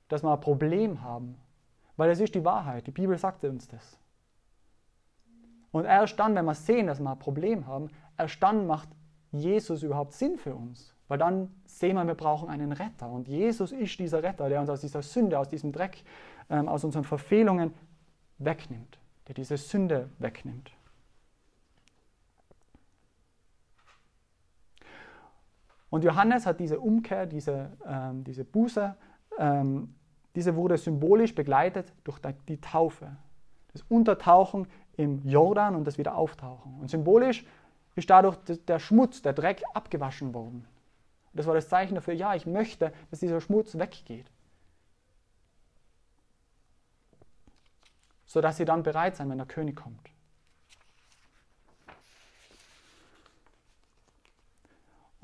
Dass 0.08 0.22
wir 0.22 0.32
ein 0.32 0.40
Problem 0.40 1.02
haben. 1.02 1.36
Weil 1.96 2.10
es 2.10 2.20
ist 2.20 2.34
die 2.34 2.44
Wahrheit. 2.44 2.86
Die 2.86 2.92
Bibel 2.92 3.16
sagt 3.18 3.44
uns 3.44 3.68
das. 3.68 3.98
Und 5.72 5.84
erst 5.84 6.18
dann, 6.18 6.34
wenn 6.34 6.44
wir 6.44 6.54
sehen, 6.54 6.86
dass 6.86 7.00
wir 7.00 7.10
ein 7.10 7.18
Problem 7.18 7.66
haben, 7.66 7.88
erst 8.16 8.42
dann 8.42 8.66
macht 8.66 8.88
Jesus 9.32 9.82
überhaupt 9.82 10.12
Sinn 10.12 10.38
für 10.38 10.54
uns. 10.54 10.94
Weil 11.08 11.18
dann 11.18 11.54
sehen 11.66 11.96
wir, 11.96 12.06
wir 12.06 12.14
brauchen 12.14 12.48
einen 12.48 12.72
Retter. 12.72 13.08
Und 13.08 13.28
Jesus 13.28 13.72
ist 13.72 13.98
dieser 13.98 14.22
Retter, 14.22 14.48
der 14.48 14.60
uns 14.60 14.70
aus 14.70 14.80
dieser 14.80 15.02
Sünde, 15.02 15.38
aus 15.38 15.48
diesem 15.48 15.72
Dreck, 15.72 16.02
ähm, 16.50 16.68
aus 16.68 16.84
unseren 16.84 17.04
Verfehlungen 17.04 17.74
wegnimmt. 18.38 18.98
Der 19.28 19.34
diese 19.34 19.56
Sünde 19.56 20.10
wegnimmt. 20.18 20.75
Und 25.90 26.04
Johannes 26.04 26.46
hat 26.46 26.60
diese 26.60 26.80
Umkehr, 26.80 27.26
diese, 27.26 27.70
ähm, 27.86 28.24
diese 28.24 28.44
Buße, 28.44 28.96
ähm, 29.38 29.94
diese 30.34 30.54
wurde 30.56 30.76
symbolisch 30.76 31.34
begleitet 31.34 31.92
durch 32.04 32.20
die 32.48 32.60
Taufe. 32.60 33.16
Das 33.72 33.82
Untertauchen 33.88 34.66
im 34.96 35.26
Jordan 35.26 35.74
und 35.74 35.84
das 35.84 35.98
Wiederauftauchen. 35.98 36.80
Und 36.80 36.90
symbolisch 36.90 37.46
ist 37.94 38.10
dadurch 38.10 38.36
der 38.66 38.78
Schmutz, 38.78 39.22
der 39.22 39.32
Dreck 39.32 39.62
abgewaschen 39.74 40.34
worden. 40.34 40.66
Das 41.32 41.46
war 41.46 41.54
das 41.54 41.68
Zeichen 41.68 41.94
dafür, 41.94 42.14
ja, 42.14 42.34
ich 42.34 42.46
möchte, 42.46 42.92
dass 43.10 43.20
dieser 43.20 43.40
Schmutz 43.40 43.78
weggeht. 43.78 44.30
Sodass 48.24 48.56
sie 48.56 48.64
dann 48.64 48.82
bereit 48.82 49.16
sein, 49.16 49.30
wenn 49.30 49.38
der 49.38 49.46
König 49.46 49.76
kommt. 49.76 50.10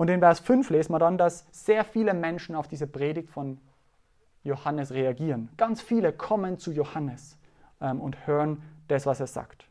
Und 0.02 0.09
in 0.09 0.18
Vers 0.18 0.40
5 0.40 0.68
lesen 0.71 0.92
wir 0.92 0.99
dann, 0.99 1.16
dass 1.16 1.47
sehr 1.52 1.85
viele 1.85 2.12
Menschen 2.12 2.56
auf 2.56 2.66
diese 2.66 2.88
Predigt 2.88 3.30
von 3.30 3.61
Johannes 4.42 4.90
reagieren. 4.90 5.49
Ganz 5.56 5.80
viele 5.80 6.12
kommen 6.12 6.59
zu 6.59 6.73
Johannes 6.73 7.38
ähm, 7.80 8.00
und 8.00 8.26
hören 8.26 8.64
das, 8.88 9.06
was 9.06 9.21
er 9.21 9.28
sagt. 9.28 9.68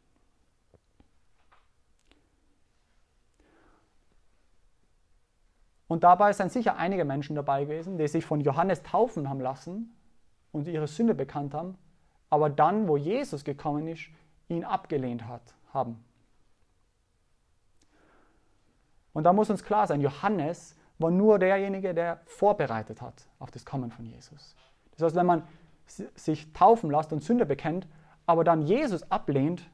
Und 5.90 6.06
dabei 6.06 6.32
sind 6.32 6.54
sicher 6.54 6.78
einige 6.78 7.04
Menschen 7.04 7.36
dabei 7.36 7.66
gewesen, 7.66 7.98
die 7.98 8.08
sich 8.08 8.24
von 8.24 8.40
Johannes 8.40 8.84
taufen 8.84 9.28
haben 9.28 9.42
lassen 9.42 9.94
und 10.54 10.66
ihre 10.66 10.88
Sünde 10.88 11.14
bekannt 11.14 11.54
haben, 11.54 11.78
aber 12.30 12.50
dann, 12.50 12.88
wo 12.88 12.96
Jesus 12.96 13.44
gekommen 13.44 13.86
ist, 13.90 14.08
ihn 14.48 14.64
abgelehnt 14.64 15.28
hat, 15.28 15.42
haben. 15.74 16.02
Und 19.14 19.24
da 19.24 19.34
muss 19.34 19.50
uns 19.50 19.64
klar 19.64 19.88
sein, 19.88 20.02
Johannes 20.02 20.76
war 21.00 21.12
nur 21.12 21.40
derjenige, 21.40 21.94
der 21.94 22.22
vorbereitet 22.26 23.02
hat 23.02 23.28
auf 23.40 23.52
das 23.52 23.66
Kommen 23.66 23.92
von 23.92 24.06
Jesus. 24.06 24.56
Das 24.92 25.04
heißt, 25.04 25.16
wenn 25.16 25.26
man 25.26 25.44
sich 26.16 26.54
taufen 26.54 26.92
lässt 26.92 27.12
und 27.12 27.24
Sünde 27.24 27.46
bekennt, 27.46 27.88
aber 28.26 28.44
dann 28.44 28.62
Jesus 28.62 29.10
ablehnt, 29.12 29.70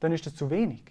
dann 0.00 0.12
ist 0.12 0.26
das 0.26 0.34
zu 0.34 0.50
wenig. 0.50 0.82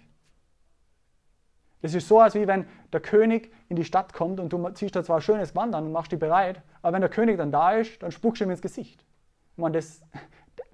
Das 1.82 1.94
ist 1.94 2.08
so, 2.08 2.20
als 2.20 2.34
wie 2.34 2.46
wenn 2.46 2.66
der 2.92 3.00
König 3.00 3.52
in 3.68 3.76
die 3.76 3.84
Stadt 3.84 4.12
kommt 4.12 4.38
und 4.38 4.52
du 4.52 4.68
ziehst 4.70 4.96
da 4.96 5.02
zwar 5.02 5.16
ein 5.16 5.22
schönes 5.22 5.54
Wandern 5.56 5.86
und 5.86 5.92
machst 5.92 6.12
dich 6.12 6.18
bereit, 6.18 6.62
aber 6.82 6.94
wenn 6.94 7.00
der 7.00 7.10
König 7.10 7.38
dann 7.38 7.50
da 7.50 7.72
ist, 7.72 8.02
dann 8.02 8.12
spuckst 8.12 8.40
du 8.40 8.44
ihm 8.44 8.50
ins 8.50 8.62
Gesicht. 8.62 9.04
Ich 9.52 9.58
meine, 9.58 9.76
das, 9.76 10.02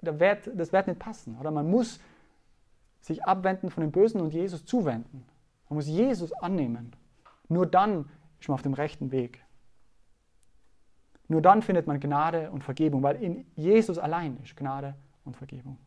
das 0.01 0.19
wird, 0.19 0.51
das 0.53 0.73
wird 0.73 0.87
nicht 0.87 0.99
passen. 0.99 1.37
Oder 1.39 1.51
man 1.51 1.69
muss 1.69 1.99
sich 2.99 3.23
abwenden 3.23 3.69
von 3.69 3.81
dem 3.81 3.91
Bösen 3.91 4.19
und 4.19 4.33
Jesus 4.33 4.65
zuwenden. 4.65 5.25
Man 5.69 5.77
muss 5.77 5.87
Jesus 5.87 6.33
annehmen. 6.33 6.93
Nur 7.49 7.65
dann 7.65 8.09
ist 8.39 8.47
man 8.47 8.55
auf 8.55 8.61
dem 8.61 8.73
rechten 8.73 9.11
Weg. 9.11 9.43
Nur 11.27 11.41
dann 11.41 11.61
findet 11.61 11.87
man 11.87 11.99
Gnade 11.99 12.51
und 12.51 12.63
Vergebung, 12.63 13.03
weil 13.03 13.21
in 13.21 13.45
Jesus 13.55 13.97
allein 13.97 14.37
ist 14.43 14.55
Gnade 14.55 14.95
und 15.25 15.35
Vergebung. 15.35 15.77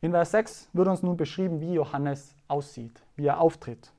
In 0.00 0.10
Vers 0.10 0.32
6 0.32 0.70
wird 0.72 0.88
uns 0.88 1.02
nun 1.04 1.16
beschrieben, 1.16 1.60
wie 1.60 1.74
Johannes 1.74 2.34
aussieht, 2.48 3.04
wie 3.14 3.26
er 3.26 3.40
auftritt. 3.40 3.92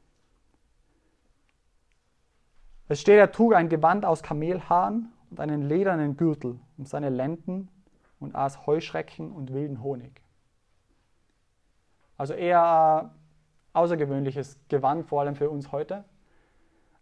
Es 2.89 2.99
steht, 2.99 3.17
er 3.17 3.31
trug 3.31 3.53
ein 3.53 3.69
Gewand 3.69 4.03
aus 4.03 4.21
Kamelhaaren 4.21 5.13
und 5.29 5.39
einen 5.39 5.61
ledernen 5.61 6.17
Gürtel 6.17 6.59
um 6.77 6.85
seine 6.85 7.07
Lenden 7.07 7.69
und 8.23 8.35
aß 8.35 8.65
Heuschrecken 8.65 9.31
und 9.31 9.53
wilden 9.53 9.83
Honig. 9.83 10.21
Also 12.17 12.33
eher 12.33 13.11
außergewöhnliches 13.73 14.59
Gewand, 14.69 15.05
vor 15.05 15.21
allem 15.21 15.35
für 15.35 15.49
uns 15.49 15.71
heute. 15.71 16.05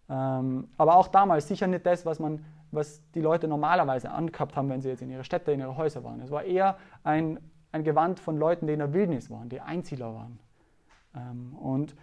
Ähm, 0.10 0.70
aber 0.78 0.96
auch 0.96 1.08
damals 1.08 1.48
sicher 1.48 1.68
nicht 1.68 1.86
das, 1.86 2.06
was, 2.06 2.20
man, 2.20 2.46
was 2.72 3.02
die 3.12 3.22
Leute 3.22 3.48
normalerweise 3.48 4.12
angehabt 4.12 4.56
haben, 4.56 4.70
wenn 4.70 4.82
sie 4.82 4.90
jetzt 4.90 5.02
in 5.02 5.10
ihre 5.10 5.24
Städte, 5.24 5.52
in 5.52 5.60
ihre 5.60 5.78
Häuser 5.78 6.04
waren. 6.04 6.22
Es 6.22 6.32
war 6.32 6.44
eher 6.44 6.78
ein, 7.04 7.40
ein 7.72 7.84
Gewand 7.84 8.20
von 8.20 8.38
Leuten, 8.38 8.68
die 8.68 8.74
in 8.74 8.80
der 8.80 8.94
Wildnis 8.94 9.30
waren, 9.30 9.50
die 9.50 9.62
Einzieher 9.62 10.14
waren. 10.14 10.40
Ähm, 11.16 11.56
und 11.56 11.96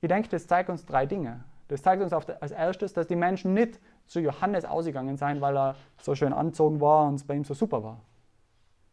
ich 0.00 0.08
denke, 0.08 0.28
das 0.28 0.46
zeigt 0.46 0.70
uns 0.70 0.84
drei 0.84 1.06
Dinge. 1.06 1.44
Das 1.68 1.82
zeigt 1.82 2.02
uns 2.02 2.12
als 2.12 2.50
erstes, 2.50 2.92
dass 2.94 3.06
die 3.06 3.16
Menschen 3.16 3.54
nicht 3.54 3.78
zu 4.06 4.18
Johannes 4.18 4.64
ausgegangen 4.64 5.16
sind, 5.16 5.40
weil 5.40 5.56
er 5.56 5.76
so 5.98 6.16
schön 6.16 6.32
anzogen 6.32 6.80
war 6.80 7.06
und 7.06 7.14
es 7.14 7.24
bei 7.24 7.34
ihm 7.34 7.44
so 7.44 7.54
super 7.54 7.84
war, 7.84 8.00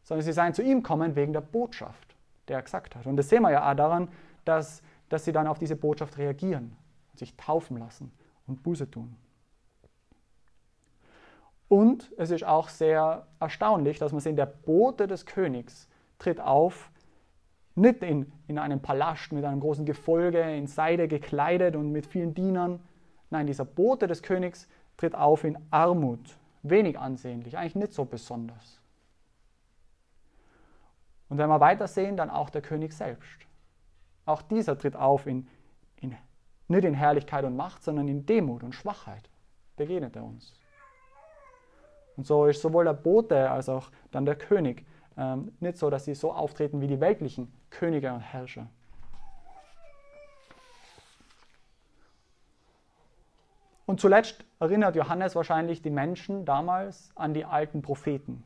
sondern 0.07 0.23
sie 0.23 0.33
seien 0.33 0.53
zu 0.53 0.61
ihm 0.63 0.81
gekommen 0.81 1.15
wegen 1.15 1.33
der 1.33 1.41
Botschaft, 1.41 2.15
die 2.47 2.53
er 2.53 2.61
gesagt 2.61 2.95
hat. 2.95 3.05
Und 3.05 3.17
das 3.17 3.29
sehen 3.29 3.41
wir 3.43 3.51
ja 3.51 3.69
auch 3.69 3.75
daran, 3.75 4.07
dass 4.45 4.81
dass 5.09 5.25
sie 5.25 5.31
dann 5.31 5.47
auf 5.47 5.59
diese 5.59 5.75
Botschaft 5.75 6.17
reagieren 6.17 6.75
sich 7.15 7.35
taufen 7.35 7.77
lassen 7.77 8.11
und 8.45 8.61
Buße 8.61 8.91
tun. 8.91 9.15
Und 11.67 12.11
es 12.15 12.29
ist 12.29 12.43
auch 12.43 12.69
sehr 12.69 13.25
erstaunlich, 13.39 13.97
dass 13.97 14.11
man 14.11 14.21
sehen, 14.21 14.35
der 14.35 14.45
Bote 14.45 15.07
des 15.07 15.25
Königs 15.25 15.89
tritt 16.19 16.39
auf, 16.39 16.91
nicht 17.73 18.03
in, 18.03 18.31
in 18.47 18.59
einem 18.59 18.83
Palast 18.83 19.31
mit 19.31 19.43
einem 19.45 19.61
großen 19.61 19.83
Gefolge, 19.83 20.41
in 20.41 20.67
Seide 20.67 21.07
gekleidet 21.07 21.75
und 21.75 21.91
mit 21.91 22.05
vielen 22.05 22.35
Dienern. 22.35 22.81
Nein, 23.31 23.47
dieser 23.47 23.65
Bote 23.65 24.05
des 24.05 24.21
Königs 24.21 24.67
tritt 24.95 25.15
auf 25.15 25.43
in 25.43 25.57
Armut, 25.71 26.37
wenig 26.61 26.99
ansehnlich, 26.99 27.57
eigentlich 27.57 27.75
nicht 27.75 27.93
so 27.93 28.05
besonders. 28.05 28.79
Und 31.29 31.37
wenn 31.37 31.49
wir 31.49 31.59
weitersehen, 31.59 32.17
dann 32.17 32.29
auch 32.29 32.49
der 32.49 32.61
König 32.61 32.93
selbst. 32.93 33.47
Auch 34.25 34.41
dieser 34.41 34.77
tritt 34.77 34.95
auf 34.95 35.25
in, 35.25 35.47
in, 36.01 36.15
nicht 36.67 36.83
in 36.83 36.93
Herrlichkeit 36.93 37.43
und 37.45 37.55
Macht, 37.55 37.83
sondern 37.83 38.07
in 38.07 38.25
Demut 38.25 38.63
und 38.63 38.73
Schwachheit. 38.73 39.29
Begegnet 39.75 40.15
er 40.15 40.23
uns. 40.23 40.53
Und 42.15 42.25
so 42.25 42.45
ist 42.45 42.61
sowohl 42.61 42.85
der 42.85 42.93
Bote 42.93 43.49
als 43.49 43.69
auch 43.69 43.91
dann 44.11 44.25
der 44.25 44.35
König 44.35 44.85
ähm, 45.17 45.51
nicht 45.59 45.77
so, 45.77 45.89
dass 45.89 46.05
sie 46.05 46.15
so 46.15 46.31
auftreten 46.31 46.81
wie 46.81 46.87
die 46.87 46.99
weltlichen 46.99 47.51
Könige 47.69 48.11
und 48.11 48.21
Herrscher. 48.21 48.67
Und 53.85 54.01
zuletzt 54.01 54.43
erinnert 54.59 54.95
Johannes 54.95 55.35
wahrscheinlich 55.35 55.81
die 55.81 55.89
Menschen 55.89 56.43
damals 56.43 57.09
an 57.15 57.33
die 57.33 57.45
alten 57.45 57.81
Propheten, 57.81 58.43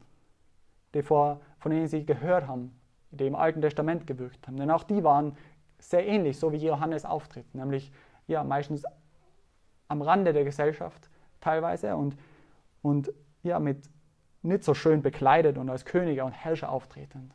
die 0.94 1.02
vor, 1.02 1.42
von 1.60 1.72
denen 1.72 1.88
sie 1.88 2.06
gehört 2.06 2.48
haben, 2.48 2.80
die 3.12 3.28
im 3.28 3.36
Alten 3.36 3.62
Testament 3.62 4.08
gewirkt 4.08 4.48
haben. 4.48 4.58
Denn 4.58 4.72
auch 4.72 4.84
die 4.84 5.04
waren 5.04 5.38
sehr 5.80 6.06
ähnlich, 6.08 6.38
so 6.38 6.52
wie 6.52 6.58
Johannes 6.58 7.06
auftritt, 7.06 7.54
nämlich 7.56 7.92
ja, 8.28 8.44
meistens 8.44 8.84
am 9.88 10.02
Rande 10.02 10.32
der 10.34 10.44
Gesellschaft 10.44 11.10
teilweise 11.42 11.96
und, 11.96 12.16
und 12.82 13.12
ja, 13.44 13.60
mit 13.60 13.90
nicht 14.44 14.64
so 14.64 14.74
schön 14.74 15.02
bekleidet 15.02 15.58
und 15.58 15.70
als 15.70 15.86
Könige 15.86 16.24
und 16.24 16.32
Herrscher 16.32 16.72
auftretend. 16.72 17.34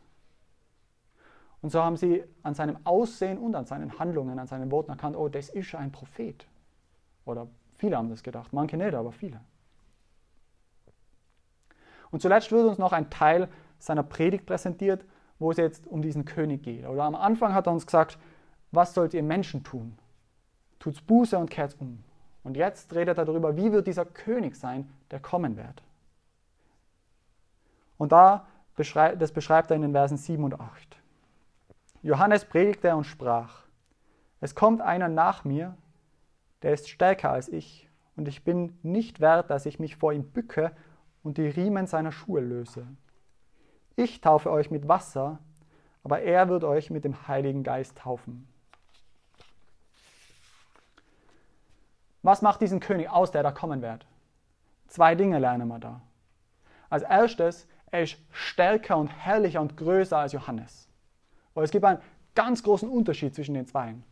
Und 1.60 1.70
so 1.70 1.82
haben 1.82 1.96
sie 1.96 2.24
an 2.42 2.54
seinem 2.54 2.78
Aussehen 2.84 3.38
und 3.38 3.54
an 3.54 3.64
seinen 3.64 3.98
Handlungen, 3.98 4.38
an 4.38 4.46
seinen 4.46 4.70
Worten 4.70 4.90
erkannt, 4.90 5.16
oh, 5.16 5.28
das 5.28 5.48
ist 5.48 5.74
ein 5.74 5.90
Prophet. 5.90 6.46
Oder 7.24 7.48
viele 7.74 7.96
haben 7.96 8.08
das 8.08 8.22
gedacht, 8.22 8.52
manche 8.52 8.76
nicht, 8.76 8.94
aber 8.94 9.12
viele. 9.12 9.40
Und 12.10 12.22
zuletzt 12.22 12.52
wird 12.52 12.66
uns 12.66 12.78
noch 12.78 12.92
ein 12.92 13.10
Teil 13.10 13.48
seiner 13.78 14.02
Predigt 14.02 14.46
präsentiert, 14.46 15.04
wo 15.38 15.50
es 15.50 15.56
jetzt 15.56 15.86
um 15.86 16.02
diesen 16.02 16.24
König 16.24 16.62
geht. 16.62 16.86
Oder 16.86 17.04
am 17.04 17.14
Anfang 17.14 17.54
hat 17.54 17.66
er 17.66 17.72
uns 17.72 17.86
gesagt, 17.86 18.18
was 18.72 18.94
sollt 18.94 19.14
ihr 19.14 19.22
Menschen 19.22 19.64
tun? 19.64 19.98
Tut's 20.78 21.00
Buße 21.00 21.38
und 21.38 21.50
kehrt 21.50 21.76
um. 21.78 22.02
Und 22.42 22.56
jetzt 22.56 22.94
redet 22.94 23.18
er 23.18 23.24
darüber, 23.24 23.56
wie 23.56 23.72
wird 23.72 23.86
dieser 23.86 24.04
König 24.04 24.56
sein, 24.56 24.88
der 25.10 25.20
kommen 25.20 25.56
wird. 25.56 25.82
Und 27.98 28.12
da 28.12 28.46
beschreibt, 28.76 29.20
das 29.20 29.32
beschreibt 29.32 29.70
er 29.70 29.76
in 29.76 29.82
den 29.82 29.92
Versen 29.92 30.16
7 30.16 30.44
und 30.44 30.60
8. 30.60 30.96
Johannes 32.02 32.44
predigte 32.44 32.94
und 32.94 33.04
sprach, 33.04 33.64
es 34.40 34.54
kommt 34.54 34.80
einer 34.80 35.08
nach 35.08 35.44
mir, 35.44 35.76
der 36.62 36.72
ist 36.74 36.88
stärker 36.88 37.30
als 37.30 37.48
ich, 37.48 37.88
und 38.16 38.28
ich 38.28 38.44
bin 38.44 38.78
nicht 38.82 39.20
wert, 39.20 39.50
dass 39.50 39.66
ich 39.66 39.78
mich 39.78 39.96
vor 39.96 40.12
ihm 40.12 40.30
bücke 40.30 40.72
und 41.26 41.38
die 41.38 41.48
Riemen 41.48 41.88
seiner 41.88 42.12
Schuhe 42.12 42.40
löse. 42.40 42.86
Ich 43.96 44.20
taufe 44.20 44.48
euch 44.48 44.70
mit 44.70 44.86
Wasser, 44.86 45.40
aber 46.04 46.20
er 46.20 46.48
wird 46.48 46.62
euch 46.62 46.88
mit 46.88 47.04
dem 47.04 47.26
Heiligen 47.26 47.64
Geist 47.64 47.98
taufen. 47.98 48.46
Was 52.22 52.42
macht 52.42 52.60
diesen 52.60 52.78
König 52.78 53.10
aus, 53.10 53.32
der 53.32 53.42
da 53.42 53.50
kommen 53.50 53.82
wird? 53.82 54.06
Zwei 54.86 55.16
Dinge 55.16 55.40
lernen 55.40 55.66
wir 55.66 55.80
da. 55.80 56.00
Als 56.90 57.02
erstes, 57.02 57.66
er 57.90 58.04
ist 58.04 58.18
stärker 58.30 58.96
und 58.96 59.08
herrlicher 59.08 59.60
und 59.60 59.76
größer 59.76 60.18
als 60.18 60.32
Johannes. 60.32 60.88
Aber 61.56 61.64
es 61.64 61.72
gibt 61.72 61.84
einen 61.84 62.00
ganz 62.36 62.62
großen 62.62 62.88
Unterschied 62.88 63.34
zwischen 63.34 63.54
den 63.54 63.66
beiden. 63.66 64.04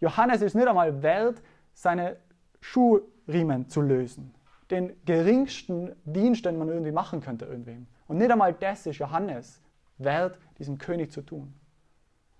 Johannes 0.00 0.42
ist 0.42 0.54
nicht 0.54 0.68
einmal 0.68 1.02
wert, 1.02 1.40
seine 1.72 2.18
Schuhriemen 2.60 3.70
zu 3.70 3.80
lösen. 3.80 4.34
Den 4.70 4.92
geringsten 5.04 5.94
Dienst, 6.04 6.44
den 6.44 6.58
man 6.58 6.68
irgendwie 6.68 6.92
machen 6.92 7.20
könnte 7.20 7.46
irgendwem. 7.46 7.86
Und 8.06 8.18
nicht 8.18 8.30
einmal 8.30 8.52
das 8.52 8.86
ist 8.86 8.98
Johannes 8.98 9.60
wert, 9.98 10.38
diesem 10.58 10.78
König 10.78 11.10
zu 11.12 11.22
tun. 11.22 11.54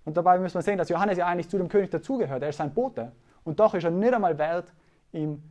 Und 0.04 0.16
dabei 0.16 0.38
müssen 0.38 0.54
wir 0.54 0.62
sehen, 0.62 0.78
dass 0.78 0.88
Johannes 0.88 1.18
ja 1.18 1.26
eigentlich 1.26 1.48
zu 1.48 1.58
dem 1.58 1.68
König 1.68 1.90
dazugehört. 1.90 2.42
Er 2.42 2.48
ist 2.48 2.56
sein 2.56 2.72
Bote. 2.72 3.12
Und 3.44 3.60
doch 3.60 3.74
ist 3.74 3.84
er 3.84 3.90
nicht 3.90 4.12
einmal 4.12 4.38
wert, 4.38 4.72
ihm 5.12 5.42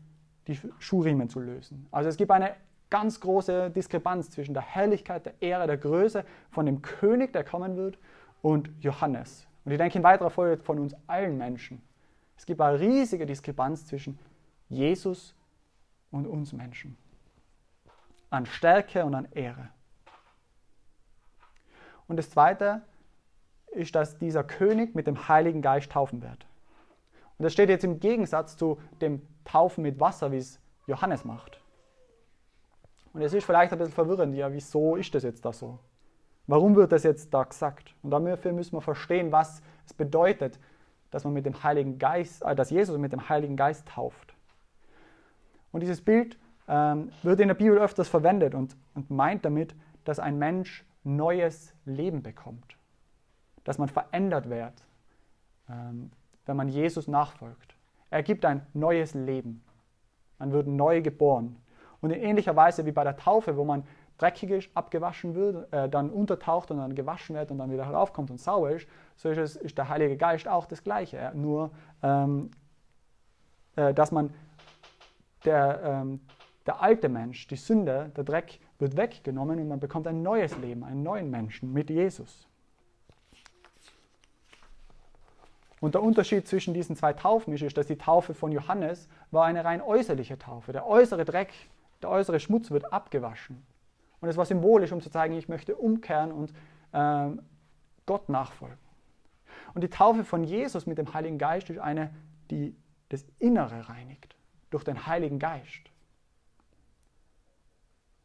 die 0.48 0.60
Schuhriemen 0.80 1.30
zu 1.30 1.40
lösen. 1.40 1.88
Also 1.92 2.10
es 2.10 2.18
gibt 2.18 2.32
eine 2.32 2.56
ganz 2.90 3.20
große 3.20 3.70
Diskrepanz 3.72 4.30
zwischen 4.30 4.54
der 4.54 4.64
Herrlichkeit, 4.64 5.26
der 5.26 5.34
Ehre, 5.42 5.68
der 5.68 5.78
Größe 5.78 6.24
von 6.50 6.66
dem 6.66 6.82
König, 6.82 7.34
der 7.34 7.44
kommen 7.44 7.76
wird, 7.76 7.98
und 8.42 8.70
Johannes. 8.80 9.48
Und 9.66 9.74
ich 9.74 9.78
denke 9.78 9.98
in 9.98 10.04
weiterer 10.04 10.30
Folge 10.30 10.64
von 10.64 10.80
uns 10.80 10.96
allen 11.08 11.38
Menschen. 11.38 11.82
Es 12.38 12.46
gibt 12.46 12.62
eine 12.62 12.80
riesige 12.80 13.26
Diskrepanz 13.26 13.86
zwischen 13.86 14.18
Jesus 14.70 15.36
und 16.12 16.28
uns 16.28 16.54
Menschen. 16.54 16.98
An 18.30 18.46
Stärke 18.46 19.06
und 19.06 19.16
an 19.16 19.28
Ehre. 19.32 19.70
Und 22.08 22.18
das 22.18 22.30
Zweite 22.30 22.82
ist, 23.72 23.96
dass 23.96 24.18
dieser 24.18 24.44
König 24.44 24.96
mit 24.96 25.08
dem 25.08 25.28
Heiligen 25.28 25.62
Geist 25.62 25.92
taufen 25.92 26.22
wird. 26.22 26.46
Und 27.38 27.44
das 27.44 27.54
steht 27.54 27.70
jetzt 27.70 27.84
im 27.84 28.00
Gegensatz 28.00 28.58
zu 28.58 28.80
dem 29.02 29.22
Taufen 29.44 29.84
mit 29.84 30.00
Wasser, 30.00 30.32
wie 30.32 30.38
es 30.38 30.60
Johannes 30.88 31.26
macht. 31.26 31.62
Und 33.14 33.22
es 33.22 33.34
ist 33.34 33.46
vielleicht 33.46 33.72
ein 33.72 33.78
bisschen 33.78 33.94
verwirrend, 33.94 34.36
ja, 34.36 34.52
wieso 34.52 34.96
ist 34.96 35.14
das 35.14 35.24
jetzt 35.24 35.44
da 35.46 35.54
so? 35.54 35.80
Warum 36.48 36.76
wird 36.76 36.92
das 36.92 37.04
jetzt 37.04 37.34
da 37.34 37.44
gesagt? 37.44 37.94
Und 38.02 38.12
dafür 38.12 38.54
müssen 38.54 38.74
wir 38.74 38.82
verstehen, 38.82 39.32
was 39.32 39.62
es 39.86 39.94
bedeutet, 39.94 40.60
dass 41.12 41.24
man 41.24 41.34
mit 41.34 41.46
dem 41.46 41.62
Heiligen 41.64 42.00
Geist, 42.00 42.44
äh, 42.44 42.56
dass 42.56 42.70
Jesus 42.70 42.98
mit 42.98 43.12
dem 43.12 43.28
Heiligen 43.28 43.56
Geist 43.56 43.88
tauft. 43.88 44.34
Und 45.78 45.82
dieses 45.82 46.02
Bild 46.02 46.40
ähm, 46.68 47.12
wird 47.22 47.40
in 47.40 47.50
der 47.50 47.54
Bibel 47.54 47.78
öfters 47.78 48.08
verwendet 48.08 48.56
und, 48.56 48.76
und 48.96 49.12
meint 49.12 49.46
damit, 49.46 49.76
dass 50.06 50.18
ein 50.18 50.40
Mensch 50.40 50.84
neues 51.04 51.76
Leben 51.86 52.24
bekommt, 52.24 52.80
dass 53.64 53.78
man 53.78 53.88
verändert 53.88 54.50
wird, 54.50 54.74
ähm, 55.70 56.10
wenn 56.48 56.58
man 56.58 56.68
Jesus 56.68 57.08
nachfolgt. 57.08 57.76
Er 58.10 58.24
gibt 58.24 58.44
ein 58.44 58.66
neues 58.74 59.14
Leben. 59.14 59.64
Man 60.40 60.52
wird 60.52 60.66
neu 60.66 61.04
geboren. 61.04 61.58
Und 62.02 62.10
in 62.10 62.24
ähnlicher 62.24 62.56
Weise 62.56 62.88
wie 62.88 62.92
bei 62.92 63.04
der 63.04 63.16
Taufe, 63.16 63.56
wo 63.56 63.64
man 63.64 63.84
dreckig 64.18 64.50
ist, 64.50 64.70
abgewaschen 64.74 65.36
wird, 65.36 65.72
äh, 65.72 65.88
dann 65.88 66.10
untertaucht 66.10 66.72
und 66.72 66.78
dann 66.78 66.96
gewaschen 66.96 67.36
wird 67.36 67.52
und 67.52 67.60
dann 67.60 67.70
wieder 67.70 67.86
heraufkommt 67.86 68.32
und 68.32 68.40
sauber 68.40 68.72
ist, 68.72 68.88
so 69.16 69.30
ist, 69.30 69.38
es, 69.38 69.56
ist 69.56 69.78
der 69.78 69.90
Heilige 69.90 70.18
Geist 70.18 70.48
auch 70.48 70.66
das 70.66 70.84
Gleiche. 70.84 71.32
Nur, 71.36 71.70
ähm, 72.02 72.50
äh, 73.76 73.94
dass 73.94 74.12
man 74.12 74.34
der, 75.48 75.82
ähm, 75.84 76.20
der 76.66 76.82
alte 76.82 77.10
Mensch, 77.10 77.48
die 77.48 77.56
Sünde, 77.56 78.12
der 78.16 78.24
Dreck 78.24 78.60
wird 78.78 78.98
weggenommen 78.98 79.60
und 79.60 79.68
man 79.68 79.80
bekommt 79.80 80.06
ein 80.08 80.22
neues 80.22 80.56
Leben, 80.58 80.84
einen 80.84 81.02
neuen 81.02 81.32
Menschen 81.32 81.74
mit 81.74 81.90
Jesus. 81.90 82.48
Und 85.80 85.96
der 85.96 86.04
Unterschied 86.04 86.48
zwischen 86.48 86.74
diesen 86.74 86.96
zwei 86.96 87.14
Taufen 87.14 87.54
ist, 87.54 87.78
dass 87.78 87.88
die 87.88 87.98
Taufe 87.98 88.34
von 88.34 88.52
Johannes 88.52 89.08
war 89.32 89.46
eine 89.46 89.64
rein 89.64 89.82
äußerliche 89.82 90.38
Taufe. 90.38 90.74
Der 90.74 90.88
äußere 90.88 91.24
Dreck, 91.24 91.54
der 92.02 92.10
äußere 92.10 92.40
Schmutz 92.40 92.72
wird 92.72 92.92
abgewaschen. 92.92 93.64
Und 94.20 94.30
es 94.30 94.38
war 94.38 94.46
symbolisch, 94.46 94.92
um 94.92 95.02
zu 95.02 95.12
zeigen, 95.12 95.36
ich 95.36 95.48
möchte 95.48 95.76
umkehren 95.76 96.32
und 96.32 96.52
ähm, 96.94 97.42
Gott 98.08 98.28
nachfolgen. 98.30 98.78
Und 99.76 99.84
die 99.84 99.90
Taufe 99.90 100.24
von 100.24 100.44
Jesus 100.44 100.88
mit 100.88 100.98
dem 100.98 101.14
Heiligen 101.14 101.38
Geist 101.38 101.70
ist 101.70 101.78
eine, 101.78 102.12
die 102.50 102.76
das 103.10 103.26
Innere 103.38 103.88
reinigt, 103.88 104.36
durch 104.70 104.84
den 104.84 105.08
Heiligen 105.08 105.40
Geist. 105.40 105.92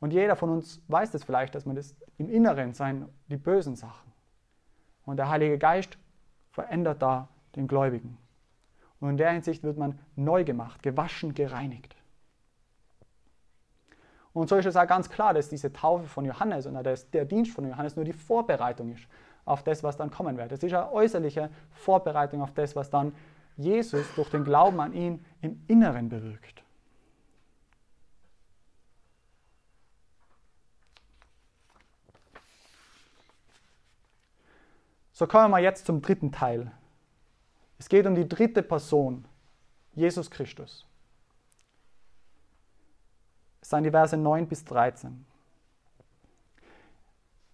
Und 0.01 0.13
jeder 0.13 0.35
von 0.35 0.51
uns 0.51 0.83
weiß 0.89 1.13
das 1.13 1.23
vielleicht, 1.25 1.55
dass 1.55 1.65
man 1.65 1.77
das 1.77 1.95
im 2.19 2.29
Inneren 2.29 2.75
sein, 2.75 3.09
die 3.29 3.37
bösen 3.37 3.77
Sachen. 3.77 4.13
Und 5.05 5.17
der 5.17 5.29
Heilige 5.29 5.59
Geist 5.59 5.97
verändert 6.51 7.03
da 7.03 7.29
den 7.55 7.69
Gläubigen. 7.69 8.19
Und 9.01 9.11
in 9.11 9.17
der 9.17 9.31
Hinsicht 9.31 9.63
wird 9.63 9.79
man 9.79 9.99
neu 10.17 10.45
gemacht, 10.45 10.83
gewaschen, 10.83 11.35
gereinigt. 11.35 11.97
Und 14.33 14.49
so 14.49 14.57
ist 14.57 14.67
es 14.67 14.77
auch 14.77 14.87
ganz 14.87 15.11
klar, 15.11 15.35
dass 15.35 15.49
diese 15.49 15.73
Taufe 15.73 16.07
von 16.07 16.25
Johannes 16.25 16.67
und 16.67 16.75
der 17.13 17.25
Dienst 17.25 17.53
von 17.53 17.69
Johannes 17.69 17.97
nur 17.97 18.05
die 18.05 18.13
Vorbereitung 18.13 18.93
ist 18.93 19.07
auf 19.45 19.63
das, 19.63 19.83
was 19.83 19.97
dann 19.97 20.11
kommen 20.11 20.37
wird. 20.37 20.53
Es 20.53 20.63
ist 20.63 20.73
eine 20.73 20.91
äußerliche 20.93 21.51
Vorbereitung 21.71 22.43
auf 22.43 22.55
das, 22.55 22.75
was 22.77 22.91
dann 22.91 23.13
Jesus 23.57 24.07
durch 24.15 24.31
den 24.31 24.45
Glauben 24.45 24.81
an 24.81 24.93
ihn 24.93 25.25
im 25.41 25.63
Inneren 25.69 26.09
bewirkt. 26.09 26.63
So 35.13 35.27
kommen 35.27 35.51
wir 35.51 35.61
jetzt 35.61 35.87
zum 35.87 36.03
dritten 36.03 36.33
Teil 36.33 36.73
es 37.83 37.89
geht 37.89 38.07
um 38.07 38.15
die 38.15 38.29
dritte 38.29 38.63
Person, 38.63 39.25
Jesus 39.97 40.31
Christus. 40.31 40.87
Es 43.61 43.71
sind 43.71 43.83
die 43.83 43.91
Verse 43.91 44.17
9 44.17 44.47
bis 44.47 44.65
13. 44.65 45.27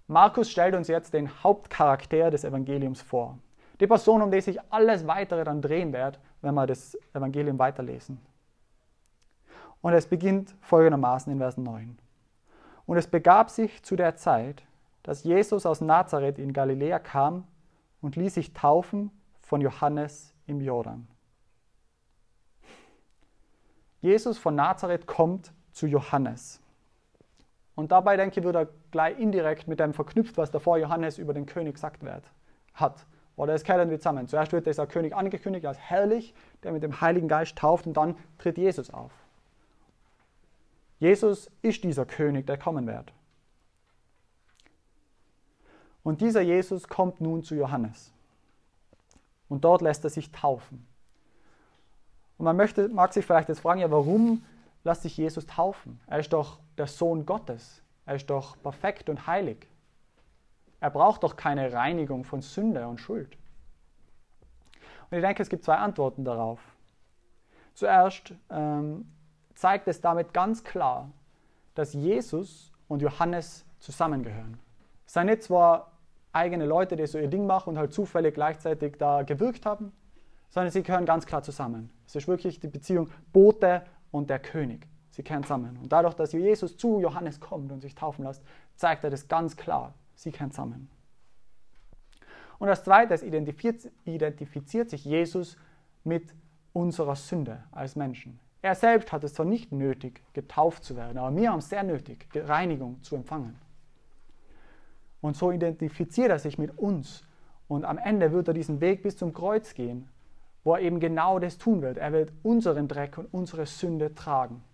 Markus 0.06 0.50
stellt 0.50 0.74
uns 0.74 0.88
jetzt 0.88 1.14
den 1.14 1.42
Hauptcharakter 1.42 2.30
des 2.30 2.44
Evangeliums 2.44 3.00
vor. 3.00 3.38
Die 3.80 3.86
Person, 3.86 4.22
um 4.22 4.30
die 4.30 4.40
sich 4.40 4.58
alles 4.70 5.06
weitere 5.06 5.44
dann 5.44 5.62
drehen 5.62 5.92
wird, 5.92 6.18
wenn 6.40 6.54
wir 6.54 6.66
das 6.66 6.96
Evangelium 7.14 7.58
weiterlesen. 7.58 8.20
Und 9.80 9.92
es 9.92 10.06
beginnt 10.06 10.54
folgendermaßen 10.60 11.32
in 11.32 11.38
Vers 11.38 11.56
9. 11.56 11.98
Und 12.86 12.96
es 12.96 13.06
begab 13.06 13.50
sich 13.50 13.82
zu 13.82 13.96
der 13.96 14.16
Zeit, 14.16 14.64
dass 15.02 15.22
Jesus 15.22 15.64
aus 15.66 15.80
Nazareth 15.80 16.38
in 16.38 16.52
Galiläa 16.52 16.98
kam 16.98 17.46
und 18.00 18.16
ließ 18.16 18.34
sich 18.34 18.52
taufen 18.52 19.10
von 19.42 19.60
Johannes 19.60 20.34
im 20.46 20.60
Jordan. 20.60 21.06
Jesus 24.00 24.38
von 24.38 24.54
Nazareth 24.54 25.06
kommt 25.06 25.52
zu 25.72 25.86
Johannes. 25.86 26.60
Und 27.74 27.92
dabei, 27.92 28.16
denke 28.16 28.40
ich, 28.40 28.44
wird 28.44 28.56
er 28.56 28.68
gleich 28.90 29.18
indirekt 29.18 29.68
mit 29.68 29.80
dem 29.80 29.94
verknüpft, 29.94 30.36
was 30.36 30.50
davor 30.50 30.78
Johannes 30.78 31.18
über 31.18 31.32
den 31.32 31.46
König 31.46 31.74
gesagt 31.74 32.02
wird, 32.02 32.24
hat. 32.74 33.06
Oder 33.38 33.54
es 33.54 33.62
gehört 33.62 33.80
irgendwie 33.80 33.98
zusammen. 33.98 34.26
Zuerst 34.26 34.52
wird 34.52 34.66
dieser 34.66 34.88
König 34.88 35.14
angekündigt 35.14 35.64
als 35.64 35.78
herrlich, 35.78 36.34
der 36.64 36.72
mit 36.72 36.82
dem 36.82 37.00
Heiligen 37.00 37.28
Geist 37.28 37.56
tauft 37.56 37.86
und 37.86 37.96
dann 37.96 38.16
tritt 38.36 38.58
Jesus 38.58 38.90
auf. 38.90 39.12
Jesus 40.98 41.48
ist 41.62 41.84
dieser 41.84 42.04
König, 42.04 42.48
der 42.48 42.58
kommen 42.58 42.88
wird. 42.88 43.12
Und 46.02 46.20
dieser 46.20 46.40
Jesus 46.40 46.88
kommt 46.88 47.20
nun 47.20 47.44
zu 47.44 47.54
Johannes. 47.54 48.12
Und 49.48 49.64
dort 49.64 49.82
lässt 49.82 50.02
er 50.02 50.10
sich 50.10 50.32
taufen. 50.32 50.84
Und 52.38 52.44
man 52.44 52.56
möchte, 52.56 52.88
mag 52.88 53.12
sich 53.12 53.24
vielleicht 53.24 53.48
jetzt 53.48 53.60
fragen, 53.60 53.78
ja, 53.78 53.90
warum 53.90 54.44
lässt 54.82 55.02
sich 55.02 55.16
Jesus 55.16 55.46
taufen? 55.46 56.00
Er 56.08 56.18
ist 56.18 56.32
doch 56.32 56.58
der 56.76 56.88
Sohn 56.88 57.24
Gottes. 57.24 57.82
Er 58.04 58.16
ist 58.16 58.28
doch 58.30 58.60
perfekt 58.60 59.08
und 59.08 59.28
heilig. 59.28 59.67
Er 60.80 60.90
braucht 60.90 61.24
doch 61.24 61.36
keine 61.36 61.72
Reinigung 61.72 62.24
von 62.24 62.40
Sünde 62.40 62.86
und 62.86 62.98
Schuld. 62.98 63.36
Und 65.10 65.18
ich 65.18 65.24
denke, 65.24 65.42
es 65.42 65.48
gibt 65.48 65.64
zwei 65.64 65.76
Antworten 65.76 66.24
darauf. 66.24 66.60
Zuerst 67.74 68.34
ähm, 68.50 69.10
zeigt 69.54 69.88
es 69.88 70.00
damit 70.00 70.34
ganz 70.34 70.64
klar, 70.64 71.10
dass 71.74 71.94
Jesus 71.94 72.72
und 72.88 73.02
Johannes 73.02 73.64
zusammengehören. 73.78 74.58
Es 75.06 75.14
sind 75.14 75.26
nicht 75.26 75.42
zwar 75.42 75.92
eigene 76.32 76.66
Leute, 76.66 76.96
die 76.96 77.06
so 77.06 77.18
ihr 77.18 77.28
Ding 77.28 77.46
machen 77.46 77.70
und 77.70 77.78
halt 77.78 77.92
zufällig 77.92 78.34
gleichzeitig 78.34 78.96
da 78.98 79.22
gewirkt 79.22 79.64
haben, 79.66 79.92
sondern 80.50 80.70
sie 80.70 80.82
gehören 80.82 81.06
ganz 81.06 81.26
klar 81.26 81.42
zusammen. 81.42 81.90
Es 82.06 82.16
ist 82.16 82.28
wirklich 82.28 82.60
die 82.60 82.68
Beziehung 82.68 83.10
Bote 83.32 83.82
und 84.10 84.30
der 84.30 84.38
König. 84.38 84.86
Sie 85.10 85.22
kehren 85.22 85.42
zusammen. 85.42 85.78
Und 85.82 85.92
dadurch, 85.92 86.14
dass 86.14 86.32
Jesus 86.32 86.76
zu 86.76 87.00
Johannes 87.00 87.40
kommt 87.40 87.72
und 87.72 87.80
sich 87.80 87.94
taufen 87.94 88.24
lässt, 88.24 88.42
zeigt 88.76 89.04
er 89.04 89.10
das 89.10 89.28
ganz 89.28 89.56
klar. 89.56 89.94
Sie 90.18 90.32
kehren 90.32 90.50
zusammen. 90.50 90.90
Und 92.58 92.68
als 92.68 92.82
zweites 92.82 93.22
identifiziert, 93.22 93.92
identifiziert 94.04 94.90
sich 94.90 95.04
Jesus 95.04 95.56
mit 96.02 96.34
unserer 96.72 97.14
Sünde 97.14 97.62
als 97.70 97.94
Menschen. 97.94 98.40
Er 98.60 98.74
selbst 98.74 99.12
hat 99.12 99.22
es 99.22 99.34
zwar 99.34 99.46
nicht 99.46 99.70
nötig, 99.70 100.20
getauft 100.32 100.82
zu 100.82 100.96
werden, 100.96 101.18
aber 101.18 101.34
wir 101.36 101.52
haben 101.52 101.60
es 101.60 101.68
sehr 101.68 101.84
nötig, 101.84 102.26
Reinigung 102.34 103.00
zu 103.04 103.14
empfangen. 103.14 103.56
Und 105.20 105.36
so 105.36 105.52
identifiziert 105.52 106.30
er 106.30 106.40
sich 106.40 106.58
mit 106.58 106.76
uns. 106.76 107.22
Und 107.68 107.84
am 107.84 107.98
Ende 107.98 108.32
wird 108.32 108.48
er 108.48 108.54
diesen 108.54 108.80
Weg 108.80 109.04
bis 109.04 109.16
zum 109.16 109.32
Kreuz 109.32 109.74
gehen, 109.74 110.08
wo 110.64 110.74
er 110.74 110.80
eben 110.80 110.98
genau 110.98 111.38
das 111.38 111.58
tun 111.58 111.80
wird. 111.80 111.96
Er 111.96 112.12
wird 112.12 112.32
unseren 112.42 112.88
Dreck 112.88 113.18
und 113.18 113.26
unsere 113.32 113.66
Sünde 113.66 114.16
tragen. 114.16 114.64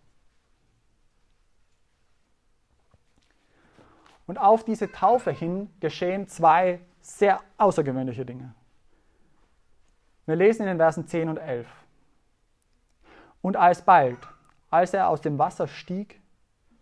Und 4.27 4.39
auf 4.39 4.65
diese 4.65 4.91
Taufe 4.91 5.31
hin 5.31 5.71
geschehen 5.81 6.29
zwei 6.29 6.81
sehr 7.01 7.41
außergewöhnliche 7.59 8.25
Dinge. 8.25 8.55
Wir 10.27 10.37
lesen 10.37 10.63
in 10.63 10.69
den 10.69 10.79
Versen 10.79 11.07
10 11.07 11.29
und 11.29 11.37
11. 11.37 11.67
Und 13.43 13.57
alsbald, 13.57 14.19
als 14.71 14.95
er 14.95 15.09
aus 15.09 15.21
dem 15.21 15.39
Wasser 15.39 15.69
stieg, 15.69 16.23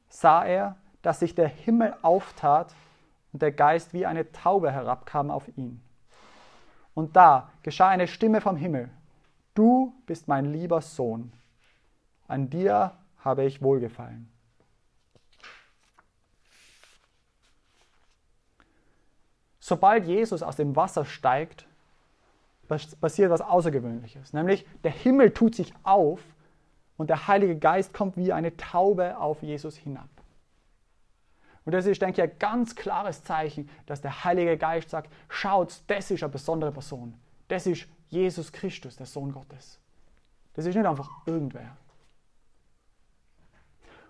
sah 0.09 0.45
er, 0.45 0.77
dass 1.03 1.19
sich 1.19 1.35
der 1.35 1.49
Himmel 1.49 1.97
auftat 2.03 2.73
und 3.33 3.43
der 3.43 3.51
Geist 3.51 3.93
wie 3.93 4.07
eine 4.07 4.31
Taube 4.31 4.71
herabkam 4.71 5.33
auf 5.33 5.49
ihn. 5.57 5.83
Und 6.95 7.17
da 7.17 7.51
geschah 7.63 7.89
eine 7.89 8.07
Stimme 8.07 8.41
vom 8.41 8.57
Himmel, 8.57 8.91
du 9.55 9.93
bist 10.07 10.29
mein 10.29 10.53
lieber 10.53 10.81
Sohn, 10.81 11.33
an 12.29 12.49
dir 12.49 12.93
habe 13.19 13.45
ich 13.45 13.63
wohlgefallen. 13.63 14.31
Sobald 19.65 20.07
Jesus 20.07 20.43
aus 20.43 20.57
dem 20.57 20.75
Wasser 20.75 21.05
steigt, 21.05 21.69
passiert 22.67 23.31
was 23.31 23.41
Außergewöhnliches, 23.41 24.33
nämlich 24.33 24.67
der 24.83 24.91
Himmel 24.91 25.33
tut 25.33 25.55
sich 25.55 25.73
auf 25.85 26.21
und 26.97 27.11
der 27.11 27.29
Heilige 27.29 27.57
Geist 27.57 27.95
kommt 27.95 28.17
wie 28.17 28.33
eine 28.33 28.57
Taube 28.57 29.17
auf 29.19 29.41
Jesus 29.41 29.77
hinab. 29.77 30.09
Und 31.65 31.75
das 31.75 31.87
ist, 31.87 32.03
denke 32.03 32.21
ich, 32.21 32.29
ein 32.29 32.39
ganz 32.41 32.75
klares 32.75 33.23
Zeichen, 33.23 33.71
dass 33.87 34.01
der 34.01 34.25
Heilige 34.25 34.59
Geist 34.59 34.91
sagt, 34.91 35.13
schaut, 35.29 35.81
das 35.87 36.11
ist 36.11 36.25
eine 36.25 36.33
besondere 36.33 36.73
Person. 36.73 37.15
Das 37.47 37.69
ist 37.69 37.87
Jesus 38.09 38.51
Christus, 38.51 38.97
der 38.97 39.07
Sohn 39.07 39.31
Gottes. 39.31 39.79
Das 40.55 40.67
ist 40.67 40.75
nicht 40.75 40.85
einfach 40.85 41.09
irgendwer. 41.25 41.77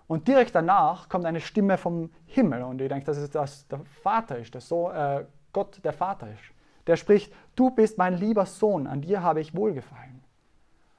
Und 0.07 0.27
direkt 0.27 0.55
danach 0.55 1.09
kommt 1.09 1.25
eine 1.25 1.41
Stimme 1.41 1.77
vom 1.77 2.09
Himmel 2.25 2.63
und 2.63 2.81
ich 2.81 2.89
denke, 2.89 3.05
dass 3.05 3.17
es 3.17 3.29
das 3.29 3.67
der 3.67 3.81
Vater 4.01 4.39
ist, 4.39 4.55
dass 4.55 4.67
so 4.67 4.89
äh, 4.89 5.23
Gott 5.53 5.79
der 5.83 5.93
Vater 5.93 6.31
ist. 6.31 6.43
Der 6.87 6.97
spricht, 6.97 7.33
du 7.55 7.69
bist 7.69 7.97
mein 7.97 8.17
lieber 8.17 8.45
Sohn, 8.45 8.87
an 8.87 9.01
dir 9.01 9.23
habe 9.23 9.39
ich 9.39 9.55
wohlgefallen. 9.55 10.23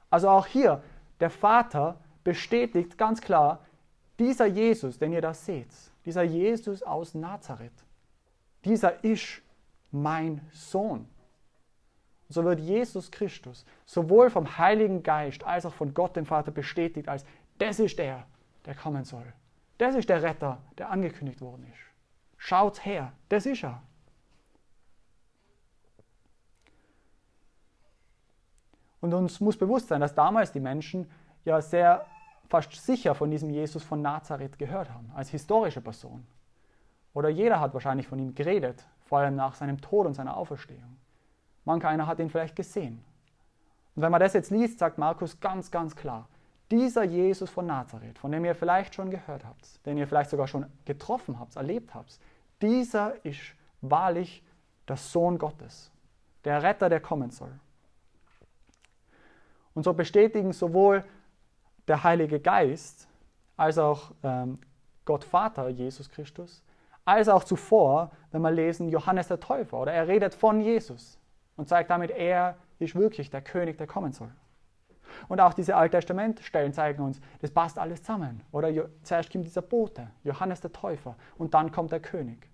Also 0.09 0.29
auch 0.29 0.47
hier, 0.47 0.81
der 1.19 1.29
Vater 1.29 1.99
bestätigt 2.23 2.97
ganz 2.97 3.21
klar, 3.21 3.59
dieser 4.17 4.45
Jesus, 4.45 4.97
den 4.97 5.13
ihr 5.13 5.21
da 5.21 5.33
seht, 5.33 5.67
dieser 6.05 6.23
Jesus 6.23 6.81
aus 6.81 7.13
Nazareth, 7.13 7.85
dieser 8.63 9.03
ist 9.03 9.41
mein 9.91 10.41
Sohn. 10.51 11.07
So 12.29 12.43
wird 12.43 12.59
Jesus 12.59 13.11
Christus 13.11 13.65
sowohl 13.85 14.29
vom 14.29 14.57
Heiligen 14.57 15.03
Geist 15.03 15.43
als 15.43 15.65
auch 15.65 15.73
von 15.73 15.93
Gott 15.93 16.15
dem 16.15 16.25
Vater 16.25 16.51
bestätigt 16.51 17.07
als 17.07 17.25
das 17.57 17.79
ist 17.79 17.99
der, 17.99 18.25
der 18.65 18.75
kommen 18.75 19.03
soll. 19.05 19.31
Das 19.77 19.95
ist 19.95 20.09
der 20.09 20.23
Retter, 20.23 20.61
der 20.77 20.89
angekündigt 20.89 21.41
worden 21.41 21.65
ist. 21.71 21.79
Schaut 22.37 22.85
her, 22.85 23.13
das 23.29 23.45
ist 23.45 23.63
er. 23.63 23.81
Und 29.05 29.13
uns 29.13 29.39
muss 29.39 29.55
bewusst 29.55 29.89
sein, 29.89 30.01
dass 30.01 30.15
damals 30.15 30.51
die 30.51 30.59
Menschen 30.59 31.07
ja 31.43 31.61
sehr 31.61 32.07
fast 32.47 32.73
sicher 32.73 33.13
von 33.13 33.29
diesem 33.29 33.51
Jesus 33.51 33.83
von 33.83 34.01
Nazareth 34.01 34.57
gehört 34.57 34.89
haben, 34.89 35.11
als 35.13 35.29
historische 35.29 35.79
Person. 35.79 36.25
Oder 37.13 37.29
jeder 37.29 37.59
hat 37.59 37.75
wahrscheinlich 37.75 38.07
von 38.07 38.17
ihm 38.17 38.33
geredet, 38.33 38.83
vor 39.05 39.19
allem 39.19 39.35
nach 39.35 39.53
seinem 39.53 39.79
Tod 39.79 40.07
und 40.07 40.15
seiner 40.15 40.35
Auferstehung. 40.35 40.97
Manch 41.65 41.85
einer 41.85 42.07
hat 42.07 42.17
ihn 42.17 42.31
vielleicht 42.31 42.55
gesehen. 42.55 43.05
Und 43.95 44.01
wenn 44.01 44.11
man 44.11 44.19
das 44.19 44.33
jetzt 44.33 44.49
liest, 44.49 44.79
sagt 44.79 44.97
Markus 44.97 45.39
ganz, 45.39 45.69
ganz 45.69 45.95
klar, 45.95 46.27
dieser 46.71 47.03
Jesus 47.03 47.51
von 47.51 47.67
Nazareth, 47.67 48.17
von 48.17 48.31
dem 48.31 48.43
ihr 48.43 48.55
vielleicht 48.55 48.95
schon 48.95 49.11
gehört 49.11 49.45
habt, 49.45 49.85
den 49.85 49.99
ihr 49.99 50.07
vielleicht 50.07 50.31
sogar 50.31 50.47
schon 50.47 50.65
getroffen 50.83 51.39
habt, 51.39 51.55
erlebt 51.55 51.93
habt, 51.93 52.19
dieser 52.59 53.23
ist 53.23 53.53
wahrlich 53.81 54.43
der 54.87 54.97
Sohn 54.97 55.37
Gottes, 55.37 55.91
der 56.43 56.63
Retter, 56.63 56.89
der 56.89 57.01
kommen 57.01 57.29
soll. 57.29 57.51
Und 59.75 59.83
so 59.83 59.93
bestätigen 59.93 60.51
sowohl 60.51 61.03
der 61.87 62.03
Heilige 62.03 62.39
Geist 62.39 63.07
als 63.55 63.77
auch 63.77 64.11
ähm, 64.23 64.57
Gott 65.05 65.23
Vater, 65.23 65.69
Jesus 65.69 66.09
Christus, 66.09 66.63
als 67.03 67.29
auch 67.29 67.43
zuvor, 67.43 68.11
wenn 68.31 68.41
wir 68.41 68.51
lesen 68.51 68.89
Johannes 68.89 69.27
der 69.27 69.39
Täufer 69.39 69.79
oder 69.79 69.93
er 69.93 70.07
redet 70.07 70.33
von 70.33 70.59
Jesus 70.59 71.19
und 71.55 71.69
zeigt 71.69 71.91
damit, 71.91 72.09
er 72.09 72.55
ist 72.79 72.95
wirklich 72.95 73.29
der 73.29 73.41
König, 73.41 73.77
der 73.77 73.85
kommen 73.85 74.11
soll. 74.11 74.31
Und 75.27 75.39
auch 75.39 75.53
diese 75.53 75.75
Alttestamentstellen 75.75 76.73
zeigen 76.73 77.03
uns, 77.03 77.21
das 77.39 77.51
passt 77.51 77.77
alles 77.77 78.01
zusammen. 78.01 78.41
Oder 78.51 78.71
zuerst 79.03 79.31
kommt 79.31 79.45
dieser 79.45 79.61
Bote, 79.61 80.09
Johannes 80.23 80.61
der 80.61 80.73
Täufer, 80.73 81.15
und 81.37 81.53
dann 81.53 81.71
kommt 81.71 81.91
der 81.91 81.99
König. 81.99 82.49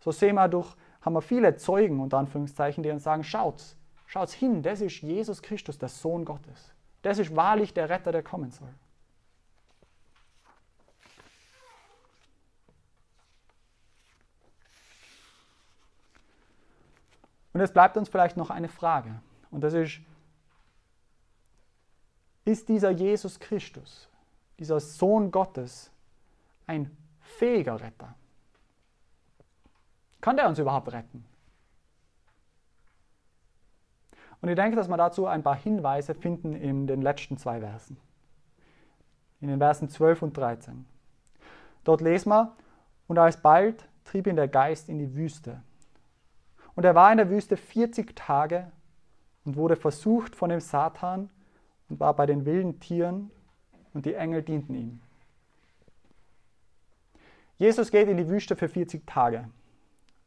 So 0.00 0.12
sehen 0.12 0.36
wir 0.36 0.48
durch, 0.48 0.74
haben 1.00 1.14
wir 1.14 1.22
viele 1.22 1.56
Zeugen, 1.56 2.00
unter 2.00 2.18
Anführungszeichen, 2.18 2.82
die 2.82 2.90
uns 2.90 3.02
sagen, 3.02 3.24
schaut's, 3.24 3.76
schaut's 4.08 4.32
hin, 4.32 4.62
das 4.62 4.80
ist 4.80 5.02
Jesus 5.02 5.40
Christus, 5.42 5.78
der 5.78 5.88
Sohn 5.88 6.24
Gottes. 6.24 6.72
Das 7.02 7.18
ist 7.18 7.36
wahrlich 7.36 7.72
der 7.72 7.88
Retter, 7.88 8.10
der 8.10 8.24
kommen 8.24 8.50
soll. 8.50 8.74
Und 17.52 17.60
es 17.60 17.72
bleibt 17.72 17.96
uns 17.96 18.08
vielleicht 18.08 18.36
noch 18.36 18.50
eine 18.50 18.68
Frage. 18.68 19.20
Und 19.50 19.62
das 19.62 19.74
ist, 19.74 20.00
ist 22.44 22.68
dieser 22.68 22.90
Jesus 22.90 23.38
Christus, 23.38 24.08
dieser 24.58 24.80
Sohn 24.80 25.30
Gottes, 25.30 25.90
ein 26.66 26.96
fähiger 27.20 27.80
Retter? 27.80 28.14
Kann 30.20 30.36
der 30.36 30.48
uns 30.48 30.58
überhaupt 30.58 30.92
retten? 30.92 31.24
Und 34.40 34.48
ich 34.48 34.56
denke, 34.56 34.76
dass 34.76 34.88
wir 34.88 34.96
dazu 34.96 35.26
ein 35.26 35.42
paar 35.42 35.56
Hinweise 35.56 36.14
finden 36.14 36.54
in 36.54 36.86
den 36.86 37.02
letzten 37.02 37.36
zwei 37.38 37.60
Versen. 37.60 37.96
In 39.40 39.48
den 39.48 39.58
Versen 39.58 39.88
12 39.88 40.22
und 40.22 40.36
13. 40.36 40.84
Dort 41.84 42.00
lesen 42.00 42.30
wir, 42.30 42.56
und 43.06 43.18
alsbald 43.18 43.88
trieb 44.04 44.26
ihn 44.26 44.36
der 44.36 44.48
Geist 44.48 44.88
in 44.88 44.98
die 44.98 45.14
Wüste. 45.14 45.62
Und 46.74 46.84
er 46.84 46.94
war 46.94 47.10
in 47.10 47.18
der 47.18 47.30
Wüste 47.30 47.56
40 47.56 48.14
Tage 48.14 48.70
und 49.44 49.56
wurde 49.56 49.76
versucht 49.76 50.36
von 50.36 50.50
dem 50.50 50.60
Satan 50.60 51.30
und 51.88 51.98
war 51.98 52.14
bei 52.14 52.26
den 52.26 52.44
wilden 52.44 52.78
Tieren 52.80 53.30
und 53.94 54.06
die 54.06 54.14
Engel 54.14 54.42
dienten 54.42 54.74
ihm. 54.74 55.00
Jesus 57.56 57.90
geht 57.90 58.08
in 58.08 58.16
die 58.16 58.28
Wüste 58.28 58.54
für 58.54 58.68
40 58.68 59.06
Tage. 59.06 59.48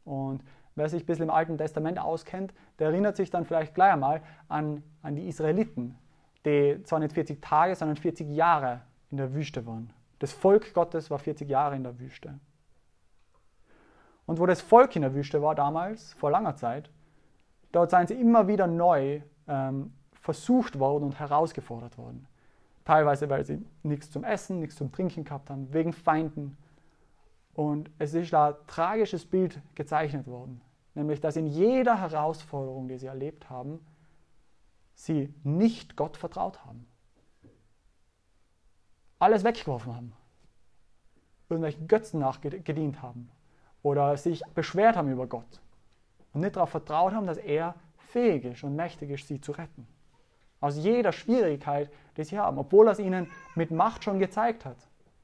Und 0.04 0.42
wer 0.74 0.88
sich 0.88 1.02
ein 1.02 1.06
bisschen 1.06 1.24
im 1.24 1.30
Alten 1.30 1.58
Testament 1.58 1.98
auskennt, 1.98 2.54
der 2.78 2.88
erinnert 2.88 3.16
sich 3.16 3.30
dann 3.30 3.44
vielleicht 3.44 3.74
gleich 3.74 3.92
einmal 3.92 4.22
an, 4.48 4.82
an 5.02 5.16
die 5.16 5.28
Israeliten, 5.28 5.96
die 6.44 6.80
zwar 6.84 6.98
nicht 6.98 7.12
40 7.12 7.40
Tage, 7.40 7.74
sondern 7.74 7.96
40 7.96 8.28
Jahre 8.30 8.80
in 9.10 9.18
der 9.18 9.34
Wüste 9.34 9.66
waren. 9.66 9.90
Das 10.18 10.32
Volk 10.32 10.72
Gottes 10.74 11.10
war 11.10 11.18
40 11.18 11.48
Jahre 11.48 11.76
in 11.76 11.82
der 11.82 11.98
Wüste. 11.98 12.38
Und 14.26 14.38
wo 14.38 14.46
das 14.46 14.60
Volk 14.60 14.94
in 14.96 15.02
der 15.02 15.14
Wüste 15.14 15.42
war 15.42 15.54
damals, 15.54 16.14
vor 16.14 16.30
langer 16.30 16.56
Zeit, 16.56 16.90
dort 17.72 17.90
seien 17.90 18.06
sie 18.06 18.14
immer 18.14 18.46
wieder 18.46 18.66
neu 18.66 19.20
ähm, 19.48 19.92
versucht 20.14 20.78
worden 20.78 21.04
und 21.04 21.18
herausgefordert 21.18 21.98
worden. 21.98 22.26
Teilweise, 22.84 23.28
weil 23.28 23.44
sie 23.44 23.64
nichts 23.82 24.10
zum 24.10 24.24
Essen, 24.24 24.60
nichts 24.60 24.76
zum 24.76 24.92
Trinken 24.92 25.24
gehabt 25.24 25.50
haben, 25.50 25.72
wegen 25.72 25.92
Feinden, 25.92 26.56
und 27.54 27.90
es 27.98 28.14
ist 28.14 28.32
da 28.32 28.48
ein 28.48 28.54
tragisches 28.66 29.26
Bild 29.26 29.60
gezeichnet 29.74 30.26
worden, 30.26 30.62
nämlich 30.94 31.20
dass 31.20 31.36
in 31.36 31.46
jeder 31.46 32.00
Herausforderung, 32.00 32.88
die 32.88 32.98
sie 32.98 33.06
erlebt 33.06 33.50
haben, 33.50 33.84
sie 34.94 35.34
nicht 35.42 35.96
Gott 35.96 36.16
vertraut 36.16 36.64
haben. 36.64 36.86
Alles 39.18 39.44
weggeworfen 39.44 39.94
haben, 39.94 40.12
irgendwelchen 41.48 41.86
Götzen 41.86 42.20
nachgedient 42.20 43.02
haben. 43.02 43.30
Oder 43.82 44.16
sich 44.16 44.42
beschwert 44.54 44.96
haben 44.96 45.10
über 45.10 45.26
Gott. 45.26 45.60
Und 46.32 46.40
nicht 46.42 46.56
darauf 46.56 46.70
vertraut 46.70 47.12
haben, 47.12 47.26
dass 47.26 47.38
er 47.38 47.74
fähig 47.96 48.44
ist 48.44 48.64
und 48.64 48.76
mächtig 48.76 49.10
ist, 49.10 49.26
sie 49.26 49.40
zu 49.40 49.52
retten. 49.52 49.86
Aus 50.60 50.76
jeder 50.76 51.12
Schwierigkeit, 51.12 51.90
die 52.16 52.24
sie 52.24 52.38
haben, 52.38 52.58
obwohl 52.58 52.86
er 52.86 52.92
es 52.92 53.00
ihnen 53.00 53.28
mit 53.56 53.72
Macht 53.72 54.04
schon 54.04 54.20
gezeigt 54.20 54.64
hat 54.64 54.76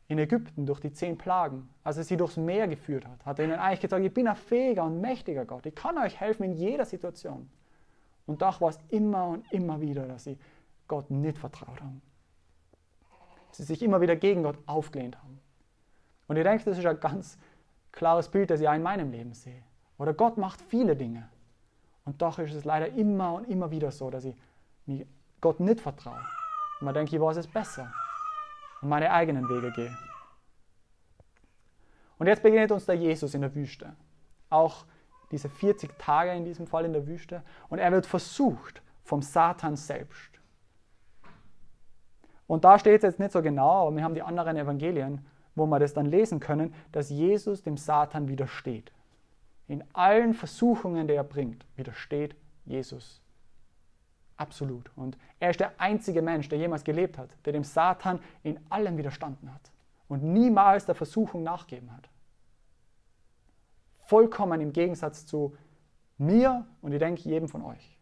in 0.09 0.18
Ägypten 0.18 0.64
durch 0.64 0.81
die 0.81 0.90
zehn 0.90 1.18
Plagen, 1.18 1.68
als 1.85 1.99
er 1.99 2.05
sie 2.05 2.16
durchs 2.16 2.38
Meer 2.38 2.66
geführt 2.66 3.07
hat, 3.07 3.25
hat 3.27 3.38
er 3.38 3.44
ihnen 3.44 3.59
eigentlich 3.59 3.81
gesagt, 3.81 4.03
ich 4.03 4.12
bin 4.12 4.27
ein 4.27 4.37
fähiger 4.37 4.85
und 4.85 5.01
mächtiger 5.01 5.44
Gott, 5.44 5.66
ich 5.66 5.75
kann 5.75 5.99
euch 5.99 6.18
helfen 6.18 6.44
in 6.44 6.55
jeder 6.55 6.87
Situation. 6.87 7.51
Und 8.27 8.40
doch 8.40 8.61
war 8.61 8.71
es 8.71 8.79
immer 8.88 9.27
und 9.29 9.51
immer 9.53 9.81
wieder, 9.81 10.07
dass 10.07 10.25
sie 10.25 10.38
Gott 10.87 11.11
nicht 11.11 11.38
vertraut 11.38 11.81
haben. 11.81 12.01
Sie 13.51 13.62
sich 13.62 13.83
immer 13.83 14.01
wieder 14.01 14.16
gegen 14.16 14.42
Gott 14.42 14.59
aufgelehnt 14.66 15.16
haben. 15.18 15.40
Und 16.27 16.37
ich 16.37 16.42
denke, 16.42 16.64
das 16.64 16.79
ist 16.79 16.87
ein 16.87 17.01
ganz 17.01 17.38
klares 17.92 18.29
Bild, 18.29 18.51
das 18.51 18.61
ich 18.61 18.68
auch 18.68 18.75
in 18.75 18.83
meinem 18.83 19.11
Leben 19.11 19.35
sehe. 19.35 19.62
Oder 19.99 20.14
Gott 20.14 20.38
macht 20.38 20.61
viele 20.61 20.97
Dinge. 20.97 21.29
Und 22.05 22.23
doch 22.23 22.38
ist 22.38 22.55
es 22.55 22.64
leider 22.64 22.88
immer 22.88 23.35
und 23.35 23.49
immer 23.49 23.71
wieder 23.71 23.90
so, 23.90 24.11
dass 24.11 24.25
ich 24.25 24.37
Gott 25.40 25.61
nicht 25.61 25.81
vertraue. 25.81 26.21
Und 26.81 26.85
man 26.87 26.94
denkt, 26.94 27.12
ich 27.12 27.21
weiß 27.21 27.37
es 27.38 27.47
besser 27.47 27.92
und 28.80 28.88
meine 28.88 29.10
eigenen 29.10 29.48
Wege 29.48 29.72
gehe. 29.72 29.96
Und 32.18 32.26
jetzt 32.26 32.42
begegnet 32.42 32.72
uns 32.72 32.86
der 32.86 32.96
Jesus 32.96 33.34
in 33.34 33.42
der 33.42 33.54
Wüste. 33.54 33.94
Auch 34.50 34.84
diese 35.30 35.48
40 35.48 35.98
Tage 35.98 36.32
in 36.32 36.44
diesem 36.44 36.66
Fall 36.66 36.84
in 36.84 36.92
der 36.92 37.06
Wüste. 37.06 37.42
Und 37.68 37.78
er 37.78 37.92
wird 37.92 38.06
versucht 38.06 38.82
vom 39.04 39.22
Satan 39.22 39.76
selbst. 39.76 40.40
Und 42.46 42.64
da 42.64 42.78
steht 42.78 42.96
es 42.96 43.02
jetzt 43.02 43.20
nicht 43.20 43.32
so 43.32 43.42
genau, 43.42 43.86
aber 43.86 43.96
wir 43.96 44.02
haben 44.02 44.14
die 44.14 44.22
anderen 44.22 44.56
Evangelien, 44.56 45.26
wo 45.54 45.66
wir 45.66 45.78
das 45.78 45.92
dann 45.92 46.06
lesen 46.06 46.40
können, 46.40 46.74
dass 46.92 47.10
Jesus 47.10 47.62
dem 47.62 47.76
Satan 47.76 48.28
widersteht. 48.28 48.90
In 49.66 49.84
allen 49.92 50.32
Versuchungen, 50.32 51.06
die 51.06 51.14
er 51.14 51.24
bringt, 51.24 51.66
widersteht 51.76 52.34
Jesus 52.64 53.20
Absolut. 54.38 54.90
Und 54.96 55.18
er 55.40 55.51
ist 55.51 55.61
der 55.61 55.79
einzige 55.81 56.22
Mensch, 56.22 56.48
der 56.48 56.59
jemals 56.59 56.85
gelebt 56.85 57.18
hat, 57.18 57.31
der 57.44 57.53
dem 57.53 57.64
Satan 57.64 58.20
in 58.44 58.59
allem 58.70 58.96
widerstanden 58.96 59.53
hat 59.53 59.72
und 60.07 60.22
niemals 60.22 60.87
der 60.87 60.94
Versuchung 60.94 61.42
nachgeben 61.42 61.92
hat. 61.92 62.09
Vollkommen 64.07 64.61
im 64.61 64.72
Gegensatz 64.72 65.27
zu 65.27 65.57
mir 66.18 66.64
und 66.81 66.92
ich 66.92 67.01
denke 67.01 67.22
jedem 67.22 67.48
von 67.48 67.62
euch. 67.62 67.98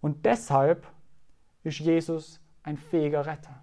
Und 0.00 0.24
deshalb 0.24 0.86
ist 1.64 1.80
Jesus 1.80 2.40
ein 2.62 2.76
fähiger 2.76 3.26
Retter, 3.26 3.62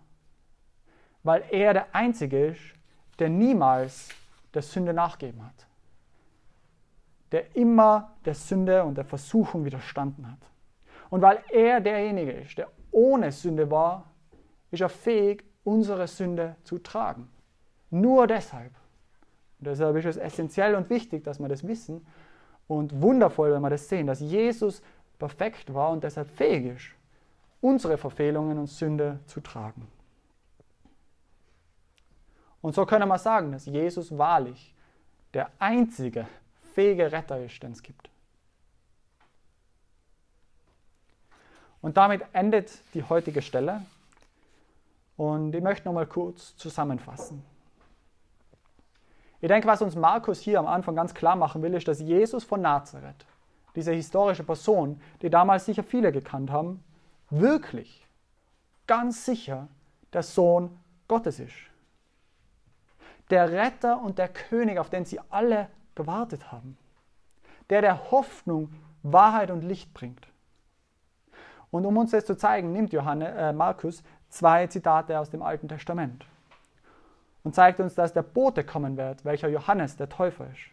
weil 1.23 1.43
er 1.49 1.73
der 1.73 1.95
Einzige 1.95 2.47
ist, 2.47 2.61
der 3.19 3.29
niemals 3.29 4.09
der 4.53 4.61
Sünde 4.61 4.93
nachgeben 4.93 5.45
hat 5.45 5.68
der 7.31 7.55
immer 7.55 8.11
der 8.25 8.33
Sünde 8.33 8.83
und 8.83 8.97
der 8.97 9.05
Versuchung 9.05 9.65
widerstanden 9.65 10.29
hat. 10.29 10.39
Und 11.09 11.21
weil 11.21 11.43
er 11.51 11.79
derjenige 11.81 12.31
ist, 12.31 12.57
der 12.57 12.69
ohne 12.91 13.31
Sünde 13.31 13.69
war, 13.69 14.05
ist 14.71 14.81
er 14.81 14.89
fähig, 14.89 15.43
unsere 15.63 16.07
Sünde 16.07 16.55
zu 16.63 16.79
tragen. 16.79 17.29
Nur 17.91 18.27
deshalb. 18.27 18.71
Und 19.59 19.67
deshalb 19.67 19.95
ist 19.97 20.05
es 20.05 20.17
essentiell 20.17 20.75
und 20.75 20.89
wichtig, 20.89 21.23
dass 21.23 21.39
wir 21.39 21.47
das 21.47 21.67
wissen 21.67 22.05
und 22.67 23.01
wundervoll, 23.01 23.51
wenn 23.51 23.61
wir 23.61 23.69
das 23.69 23.89
sehen, 23.89 24.07
dass 24.07 24.19
Jesus 24.19 24.81
perfekt 25.17 25.73
war 25.73 25.91
und 25.91 26.03
deshalb 26.03 26.29
fähig 26.29 26.75
ist, 26.75 26.85
unsere 27.61 27.97
Verfehlungen 27.97 28.57
und 28.57 28.67
Sünde 28.67 29.19
zu 29.25 29.41
tragen. 29.41 29.87
Und 32.61 32.75
so 32.75 32.85
können 32.85 33.07
wir 33.07 33.17
sagen, 33.17 33.51
dass 33.51 33.65
Jesus 33.65 34.17
wahrlich 34.17 34.73
der 35.33 35.49
einzige 35.59 36.27
fähige 36.79 37.11
Retter 37.11 37.43
ist, 37.43 37.61
den 37.61 37.73
es 37.73 37.83
gibt. 37.83 38.09
Und 41.81 41.97
damit 41.97 42.21
endet 42.31 42.71
die 42.93 43.03
heutige 43.03 43.41
Stelle. 43.41 43.81
Und 45.17 45.53
ich 45.53 45.61
möchte 45.61 45.89
nochmal 45.89 46.07
kurz 46.07 46.55
zusammenfassen. 46.55 47.43
Ich 49.41 49.49
denke, 49.49 49.67
was 49.67 49.81
uns 49.81 49.97
Markus 49.97 50.39
hier 50.39 50.57
am 50.57 50.67
Anfang 50.67 50.95
ganz 50.95 51.13
klar 51.13 51.35
machen 51.35 51.61
will, 51.61 51.73
ist, 51.73 51.85
dass 51.89 51.99
Jesus 51.99 52.45
von 52.45 52.61
Nazareth, 52.61 53.25
diese 53.75 53.91
historische 53.91 54.45
Person, 54.45 55.01
die 55.21 55.29
damals 55.29 55.65
sicher 55.65 55.83
viele 55.83 56.13
gekannt 56.13 56.49
haben, 56.49 56.81
wirklich, 57.29 58.07
ganz 58.87 59.25
sicher 59.25 59.67
der 60.13 60.23
Sohn 60.23 60.79
Gottes 61.09 61.41
ist. 61.41 61.57
Der 63.31 63.51
Retter 63.51 64.01
und 64.01 64.17
der 64.17 64.29
König, 64.29 64.79
auf 64.79 64.89
den 64.89 65.03
sie 65.03 65.19
alle 65.29 65.67
gewartet 65.99 66.51
haben. 66.51 66.77
Der 67.69 67.81
der 67.81 68.09
Hoffnung 68.11 68.73
Wahrheit 69.03 69.51
und 69.51 69.63
Licht 69.63 69.93
bringt. 69.93 70.27
Und 71.71 71.85
um 71.85 71.97
uns 71.97 72.11
das 72.11 72.25
zu 72.25 72.35
zeigen, 72.35 72.71
nimmt 72.71 72.91
Johannes, 72.93 73.35
äh, 73.35 73.53
Markus 73.53 74.03
zwei 74.29 74.67
Zitate 74.67 75.19
aus 75.19 75.29
dem 75.29 75.41
Alten 75.41 75.67
Testament 75.67 76.25
und 77.43 77.55
zeigt 77.55 77.79
uns, 77.79 77.95
dass 77.95 78.13
der 78.13 78.23
Bote 78.23 78.63
kommen 78.63 78.97
wird, 78.97 79.25
welcher 79.25 79.47
Johannes 79.47 79.95
der 79.95 80.09
Täufer 80.09 80.47
ist. 80.51 80.71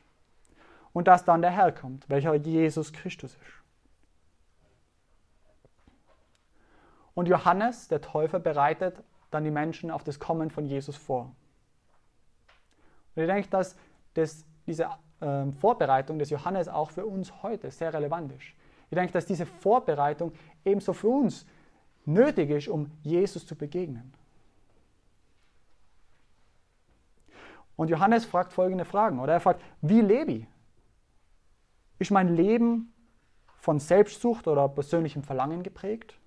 Und 0.92 1.08
dass 1.08 1.24
dann 1.24 1.42
der 1.42 1.50
Herr 1.50 1.72
kommt, 1.72 2.08
welcher 2.08 2.34
Jesus 2.34 2.92
Christus 2.92 3.34
ist. 3.34 3.62
Und 7.14 7.28
Johannes, 7.28 7.88
der 7.88 8.00
Täufer, 8.00 8.38
bereitet 8.38 9.02
dann 9.30 9.44
die 9.44 9.50
Menschen 9.50 9.90
auf 9.90 10.04
das 10.04 10.18
Kommen 10.18 10.50
von 10.50 10.66
Jesus 10.66 10.96
vor. 10.96 11.34
Und 13.14 13.22
ich 13.22 13.28
denke, 13.28 13.48
dass 13.48 13.76
das, 14.14 14.44
diese 14.66 14.90
äh, 15.20 15.50
Vorbereitung 15.52 16.18
des 16.18 16.30
Johannes 16.30 16.68
auch 16.68 16.90
für 16.90 17.06
uns 17.06 17.42
heute 17.42 17.70
sehr 17.70 17.92
relevant 17.92 18.32
ist. 18.32 18.46
Ich 18.90 18.94
denke, 18.94 19.12
dass 19.12 19.26
diese 19.26 19.46
Vorbereitung 19.46 20.32
ebenso 20.64 20.92
für 20.92 21.08
uns 21.08 21.46
nötig 22.04 22.50
ist, 22.50 22.68
um 22.68 22.90
Jesus 23.02 23.46
zu 23.46 23.56
begegnen. 23.56 24.12
Und 27.76 27.90
Johannes 27.90 28.24
fragt 28.24 28.52
folgende 28.52 28.84
Fragen, 28.84 29.18
oder 29.18 29.34
er 29.34 29.40
fragt, 29.40 29.62
wie 29.82 30.00
lebe 30.00 30.32
ich? 30.32 30.46
Ist 31.98 32.10
mein 32.10 32.34
Leben 32.34 32.92
von 33.60 33.78
Selbstsucht 33.80 34.48
oder 34.48 34.68
persönlichem 34.68 35.22
Verlangen 35.22 35.62
geprägt? 35.62 36.18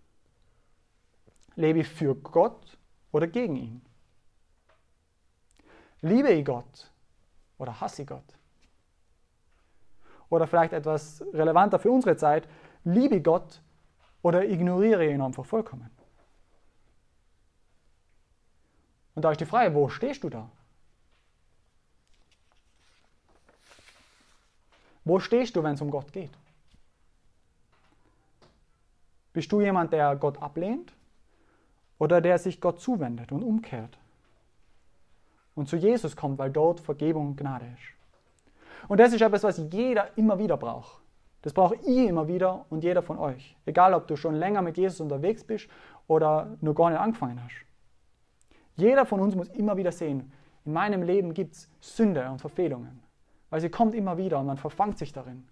Lebe 1.55 1.79
ich 1.79 1.87
für 1.87 2.15
Gott 2.15 2.77
oder 3.11 3.27
gegen 3.27 3.55
ihn? 3.55 3.81
Liebe 6.01 6.29
ich 6.29 6.45
Gott 6.45 6.91
oder 7.57 7.79
hasse 7.79 8.03
ich 8.03 8.07
Gott? 8.07 8.38
Oder 10.29 10.47
vielleicht 10.47 10.73
etwas 10.73 11.23
relevanter 11.33 11.79
für 11.79 11.91
unsere 11.91 12.15
Zeit, 12.15 12.47
liebe 12.83 13.21
Gott 13.21 13.61
oder 14.21 14.45
ignoriere 14.45 15.09
ihn 15.09 15.21
einfach 15.21 15.45
vollkommen? 15.45 15.89
Und 19.15 19.23
da 19.23 19.31
ist 19.31 19.41
die 19.41 19.45
Frage, 19.45 19.73
wo 19.75 19.89
stehst 19.89 20.23
du 20.23 20.29
da? 20.29 20.49
Wo 25.03 25.19
stehst 25.19 25.55
du, 25.55 25.63
wenn 25.63 25.73
es 25.73 25.81
um 25.81 25.89
Gott 25.89 26.13
geht? 26.13 26.31
Bist 29.33 29.51
du 29.51 29.61
jemand, 29.61 29.91
der 29.93 30.15
Gott 30.15 30.41
ablehnt 30.41 30.93
oder 31.97 32.21
der 32.21 32.37
sich 32.37 32.61
Gott 32.61 32.79
zuwendet 32.79 33.31
und 33.31 33.43
umkehrt 33.43 33.97
und 35.55 35.67
zu 35.67 35.75
Jesus 35.75 36.15
kommt, 36.15 36.37
weil 36.37 36.51
dort 36.51 36.79
Vergebung 36.79 37.29
und 37.29 37.37
Gnade 37.37 37.65
ist? 37.65 37.98
Und 38.87 38.99
das 38.99 39.13
ist 39.13 39.21
etwas, 39.21 39.43
was 39.43 39.61
jeder 39.71 40.17
immer 40.17 40.39
wieder 40.39 40.57
braucht. 40.57 41.01
Das 41.41 41.53
brauche 41.53 41.75
ich 41.75 42.07
immer 42.07 42.27
wieder 42.27 42.65
und 42.69 42.83
jeder 42.83 43.01
von 43.01 43.17
euch. 43.17 43.55
Egal, 43.65 43.93
ob 43.93 44.07
du 44.07 44.15
schon 44.15 44.35
länger 44.35 44.61
mit 44.61 44.77
Jesus 44.77 44.99
unterwegs 44.99 45.43
bist 45.43 45.69
oder 46.07 46.57
nur 46.61 46.75
gar 46.75 46.89
nicht 46.89 46.99
angefangen 46.99 47.41
hast. 47.43 47.65
Jeder 48.75 49.05
von 49.05 49.19
uns 49.19 49.35
muss 49.35 49.49
immer 49.49 49.77
wieder 49.77 49.91
sehen, 49.91 50.31
in 50.65 50.73
meinem 50.73 51.03
Leben 51.03 51.33
gibt 51.33 51.55
es 51.55 51.69
Sünde 51.79 52.29
und 52.29 52.39
Verfehlungen. 52.39 53.01
Weil 53.49 53.61
sie 53.61 53.69
kommt 53.69 53.95
immer 53.95 54.17
wieder 54.17 54.39
und 54.39 54.45
man 54.45 54.57
verfangt 54.57 54.97
sich 54.97 55.13
darin. 55.13 55.47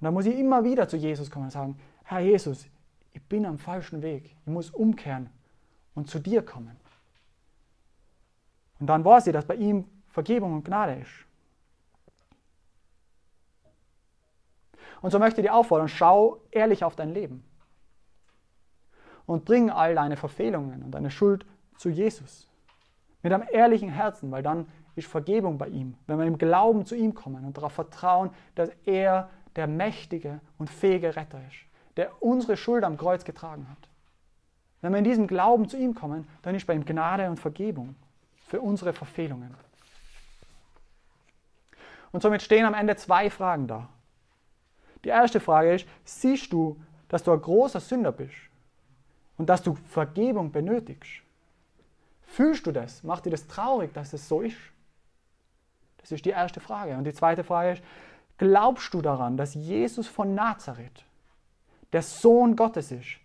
Und 0.00 0.04
dann 0.04 0.14
muss 0.14 0.26
ich 0.26 0.38
immer 0.38 0.64
wieder 0.64 0.88
zu 0.88 0.96
Jesus 0.96 1.30
kommen 1.30 1.46
und 1.46 1.50
sagen, 1.50 1.78
Herr 2.04 2.20
Jesus, 2.20 2.66
ich 3.12 3.22
bin 3.22 3.46
am 3.46 3.58
falschen 3.58 4.02
Weg. 4.02 4.36
Ich 4.44 4.52
muss 4.52 4.70
umkehren 4.70 5.30
und 5.94 6.08
zu 6.08 6.18
dir 6.18 6.42
kommen. 6.42 6.76
Und 8.78 8.86
dann 8.86 9.04
weiß 9.04 9.24
sie, 9.24 9.32
dass 9.32 9.44
bei 9.44 9.56
ihm 9.56 9.84
Vergebung 10.08 10.54
und 10.54 10.64
Gnade 10.64 10.94
ist. 10.94 11.26
Und 15.02 15.10
so 15.10 15.18
möchte 15.18 15.40
ich 15.40 15.46
dir 15.46 15.54
auffordern, 15.54 15.88
schau 15.88 16.40
ehrlich 16.50 16.84
auf 16.84 16.96
dein 16.96 17.12
Leben. 17.14 17.44
Und 19.26 19.44
bring 19.44 19.70
all 19.70 19.94
deine 19.94 20.16
Verfehlungen 20.16 20.82
und 20.82 20.90
deine 20.92 21.10
Schuld 21.10 21.46
zu 21.76 21.88
Jesus. 21.88 22.48
Mit 23.22 23.32
einem 23.32 23.46
ehrlichen 23.50 23.88
Herzen, 23.88 24.30
weil 24.30 24.42
dann 24.42 24.66
ist 24.96 25.08
Vergebung 25.08 25.58
bei 25.58 25.68
ihm. 25.68 25.96
Wenn 26.06 26.18
wir 26.18 26.26
im 26.26 26.38
Glauben 26.38 26.84
zu 26.84 26.94
ihm 26.94 27.14
kommen 27.14 27.44
und 27.44 27.56
darauf 27.56 27.72
vertrauen, 27.72 28.30
dass 28.54 28.70
er 28.84 29.30
der 29.56 29.66
mächtige 29.66 30.40
und 30.58 30.70
fähige 30.70 31.16
Retter 31.16 31.40
ist, 31.48 31.56
der 31.96 32.22
unsere 32.22 32.56
Schuld 32.56 32.84
am 32.84 32.96
Kreuz 32.96 33.24
getragen 33.24 33.68
hat. 33.68 33.88
Wenn 34.80 34.92
wir 34.92 34.98
in 34.98 35.04
diesem 35.04 35.26
Glauben 35.26 35.68
zu 35.68 35.76
ihm 35.76 35.94
kommen, 35.94 36.26
dann 36.42 36.54
ist 36.54 36.66
bei 36.66 36.74
ihm 36.74 36.84
Gnade 36.84 37.28
und 37.28 37.38
Vergebung 37.38 37.94
für 38.46 38.60
unsere 38.60 38.92
Verfehlungen. 38.92 39.54
Und 42.12 42.22
somit 42.22 42.42
stehen 42.42 42.64
am 42.64 42.74
Ende 42.74 42.96
zwei 42.96 43.30
Fragen 43.30 43.66
da. 43.66 43.88
Die 45.04 45.08
erste 45.08 45.40
Frage 45.40 45.74
ist, 45.74 45.86
siehst 46.04 46.52
du, 46.52 46.80
dass 47.08 47.22
du 47.22 47.32
ein 47.32 47.40
großer 47.40 47.80
Sünder 47.80 48.12
bist 48.12 48.34
und 49.38 49.48
dass 49.48 49.62
du 49.62 49.74
Vergebung 49.74 50.52
benötigst? 50.52 51.22
Fühlst 52.22 52.66
du 52.66 52.72
das? 52.72 53.02
Macht 53.02 53.26
dir 53.26 53.30
das 53.30 53.46
traurig, 53.46 53.92
dass 53.92 54.12
es 54.12 54.28
so 54.28 54.40
ist? 54.40 54.56
Das 55.98 56.12
ist 56.12 56.24
die 56.24 56.30
erste 56.30 56.60
Frage. 56.60 56.96
Und 56.96 57.04
die 57.04 57.12
zweite 57.12 57.42
Frage 57.44 57.72
ist, 57.72 57.82
glaubst 58.38 58.94
du 58.94 59.02
daran, 59.02 59.36
dass 59.36 59.54
Jesus 59.54 60.06
von 60.06 60.34
Nazareth 60.34 61.04
der 61.92 62.02
Sohn 62.02 62.54
Gottes 62.54 62.92
ist, 62.92 63.18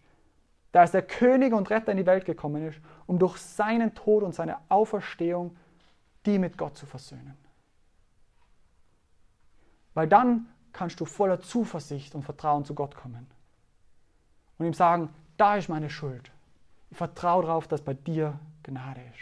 der 0.73 0.81
als 0.81 0.91
der 0.91 1.03
König 1.03 1.53
und 1.53 1.69
Retter 1.69 1.91
in 1.91 1.97
die 1.97 2.05
Welt 2.05 2.25
gekommen 2.25 2.67
ist, 2.67 2.79
um 3.05 3.19
durch 3.19 3.38
seinen 3.38 3.93
Tod 3.93 4.23
und 4.23 4.33
seine 4.33 4.57
Auferstehung 4.69 5.55
die 6.25 6.39
mit 6.39 6.57
Gott 6.57 6.75
zu 6.75 6.85
versöhnen? 6.85 7.38
Weil 9.93 10.07
dann 10.07 10.47
kannst 10.75 10.99
du 10.99 11.05
voller 11.05 11.39
Zuversicht 11.39 12.15
und 12.15 12.23
Vertrauen 12.23 12.65
zu 12.65 12.75
Gott 12.75 12.95
kommen 12.95 13.27
und 14.57 14.65
ihm 14.65 14.73
sagen, 14.73 15.09
da 15.38 15.55
ist 15.55 15.69
meine 15.69 15.89
Schuld. 15.89 16.31
Ich 16.91 16.97
vertraue 16.97 17.43
darauf, 17.43 17.67
dass 17.67 17.81
bei 17.81 17.93
dir 17.93 18.38
Gnade 18.61 19.01
ist. 19.01 19.21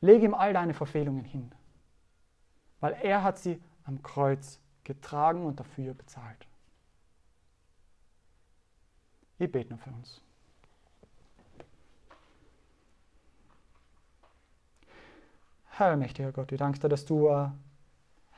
Leg 0.00 0.22
ihm 0.22 0.34
all 0.34 0.52
deine 0.52 0.74
Verfehlungen 0.74 1.24
hin, 1.24 1.52
weil 2.80 2.94
er 2.94 3.22
hat 3.22 3.38
sie 3.38 3.62
am 3.84 4.02
Kreuz 4.02 4.58
getragen 4.82 5.46
und 5.46 5.60
dafür 5.60 5.94
bezahlt. 5.94 6.48
Ich 9.38 9.50
bete 9.50 9.70
nur 9.70 9.78
für 9.78 9.90
uns. 9.90 10.20
Herr, 15.70 15.96
mächtiger 15.96 16.32
Gott, 16.32 16.50
ich 16.50 16.58
danke 16.58 16.80
dir, 16.80 16.88
dass 16.88 17.04
du 17.04 17.28
ein 17.30 17.52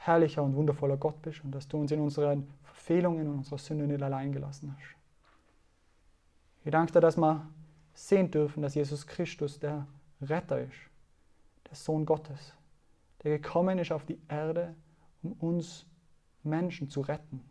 herrlicher 0.01 0.43
und 0.43 0.57
wundervoller 0.57 0.97
Gott 0.97 1.21
bist 1.23 1.45
und 1.45 1.53
dass 1.53 1.69
du 1.69 1.79
uns 1.79 1.93
in 1.93 2.01
unseren 2.01 2.49
Verfehlungen 2.65 3.29
und 3.29 3.39
unserer 3.39 3.59
Sünde 3.59 3.87
nicht 3.87 4.03
allein 4.03 4.33
gelassen 4.33 4.75
hast. 4.75 4.97
Ich 6.65 6.71
danke 6.71 6.93
dir, 6.93 7.01
dass 7.01 7.17
wir 7.17 7.47
sehen 7.93 8.31
dürfen, 8.31 8.63
dass 8.63 8.75
Jesus 8.75 9.07
Christus 9.07 9.59
der 9.59 9.87
Retter 10.23 10.61
ist 10.61 10.91
der 11.71 11.77
Sohn 11.77 12.05
Gottes, 12.05 12.55
der 13.23 13.39
gekommen 13.39 13.79
ist 13.79 13.93
auf 13.93 14.05
die 14.05 14.19
Erde, 14.29 14.75
um 15.23 15.33
uns 15.35 15.87
Menschen 16.43 16.89
zu 16.89 17.01
retten. 17.01 17.43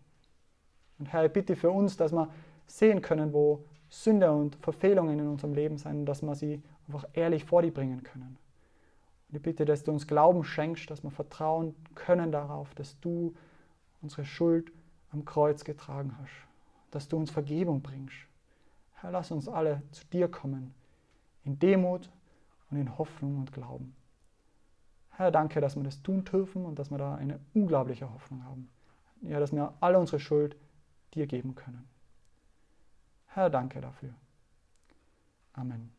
Und 0.98 1.08
Herr, 1.08 1.26
ich 1.26 1.32
bitte 1.32 1.56
für 1.56 1.72
uns, 1.72 1.96
dass 1.96 2.12
wir 2.12 2.30
sehen 2.68 3.02
können, 3.02 3.32
wo 3.34 3.64
Sünde 3.88 4.32
und 4.32 4.56
Verfehlungen 4.58 5.20
in 5.20 5.28
unserem 5.28 5.54
Leben 5.54 5.78
sind, 5.78 6.06
dass 6.06 6.22
wir 6.22 6.36
sie 6.36 6.62
einfach 6.88 7.06
ehrlich 7.14 7.46
vor 7.46 7.62
dir 7.62 7.74
bringen 7.74 8.04
können. 8.04 8.38
Ich 9.32 9.42
bitte, 9.42 9.66
dass 9.66 9.84
du 9.84 9.92
uns 9.92 10.08
Glauben 10.08 10.44
schenkst, 10.44 10.90
dass 10.90 11.04
wir 11.04 11.12
vertrauen 11.12 11.76
können 11.96 12.32
darauf, 12.32 12.74
dass 12.74 13.00
du 13.00 13.36
unsere 14.02 14.26
Schuld 14.26 14.72
am 15.12 15.26
Kreuz 15.26 15.64
getragen 15.64 16.16
hast, 16.20 16.32
dass 16.92 17.08
du 17.08 17.18
uns 17.18 17.30
Vergebung 17.30 17.82
bringst. 17.82 18.18
Herr, 18.96 19.12
lass 19.12 19.32
uns 19.32 19.48
alle 19.48 19.84
zu 19.92 20.06
dir 20.08 20.30
kommen, 20.30 20.74
in 21.44 21.60
Demut 21.60 22.10
und 22.70 22.78
in 22.78 22.98
Hoffnung 22.98 23.38
und 23.38 23.54
Glauben. 23.54 23.96
Herr, 25.12 25.32
danke, 25.32 25.62
dass 25.62 25.76
wir 25.76 25.84
das 25.84 26.02
tun 26.02 26.24
dürfen 26.24 26.66
und 26.66 26.80
dass 26.80 26.90
wir 26.92 26.98
da 26.98 27.16
eine 27.16 27.40
unglaubliche 27.54 28.12
Hoffnung 28.12 28.44
haben. 28.46 28.70
Ja, 29.22 29.40
dass 29.40 29.52
wir 29.52 29.74
alle 29.80 30.00
unsere 30.00 30.20
Schuld 30.20 30.56
dir 31.14 31.28
geben 31.28 31.56
können. 31.56 31.88
Herr, 33.28 33.50
danke 33.50 33.82
dafür. 33.82 34.14
Amen. 35.54 35.99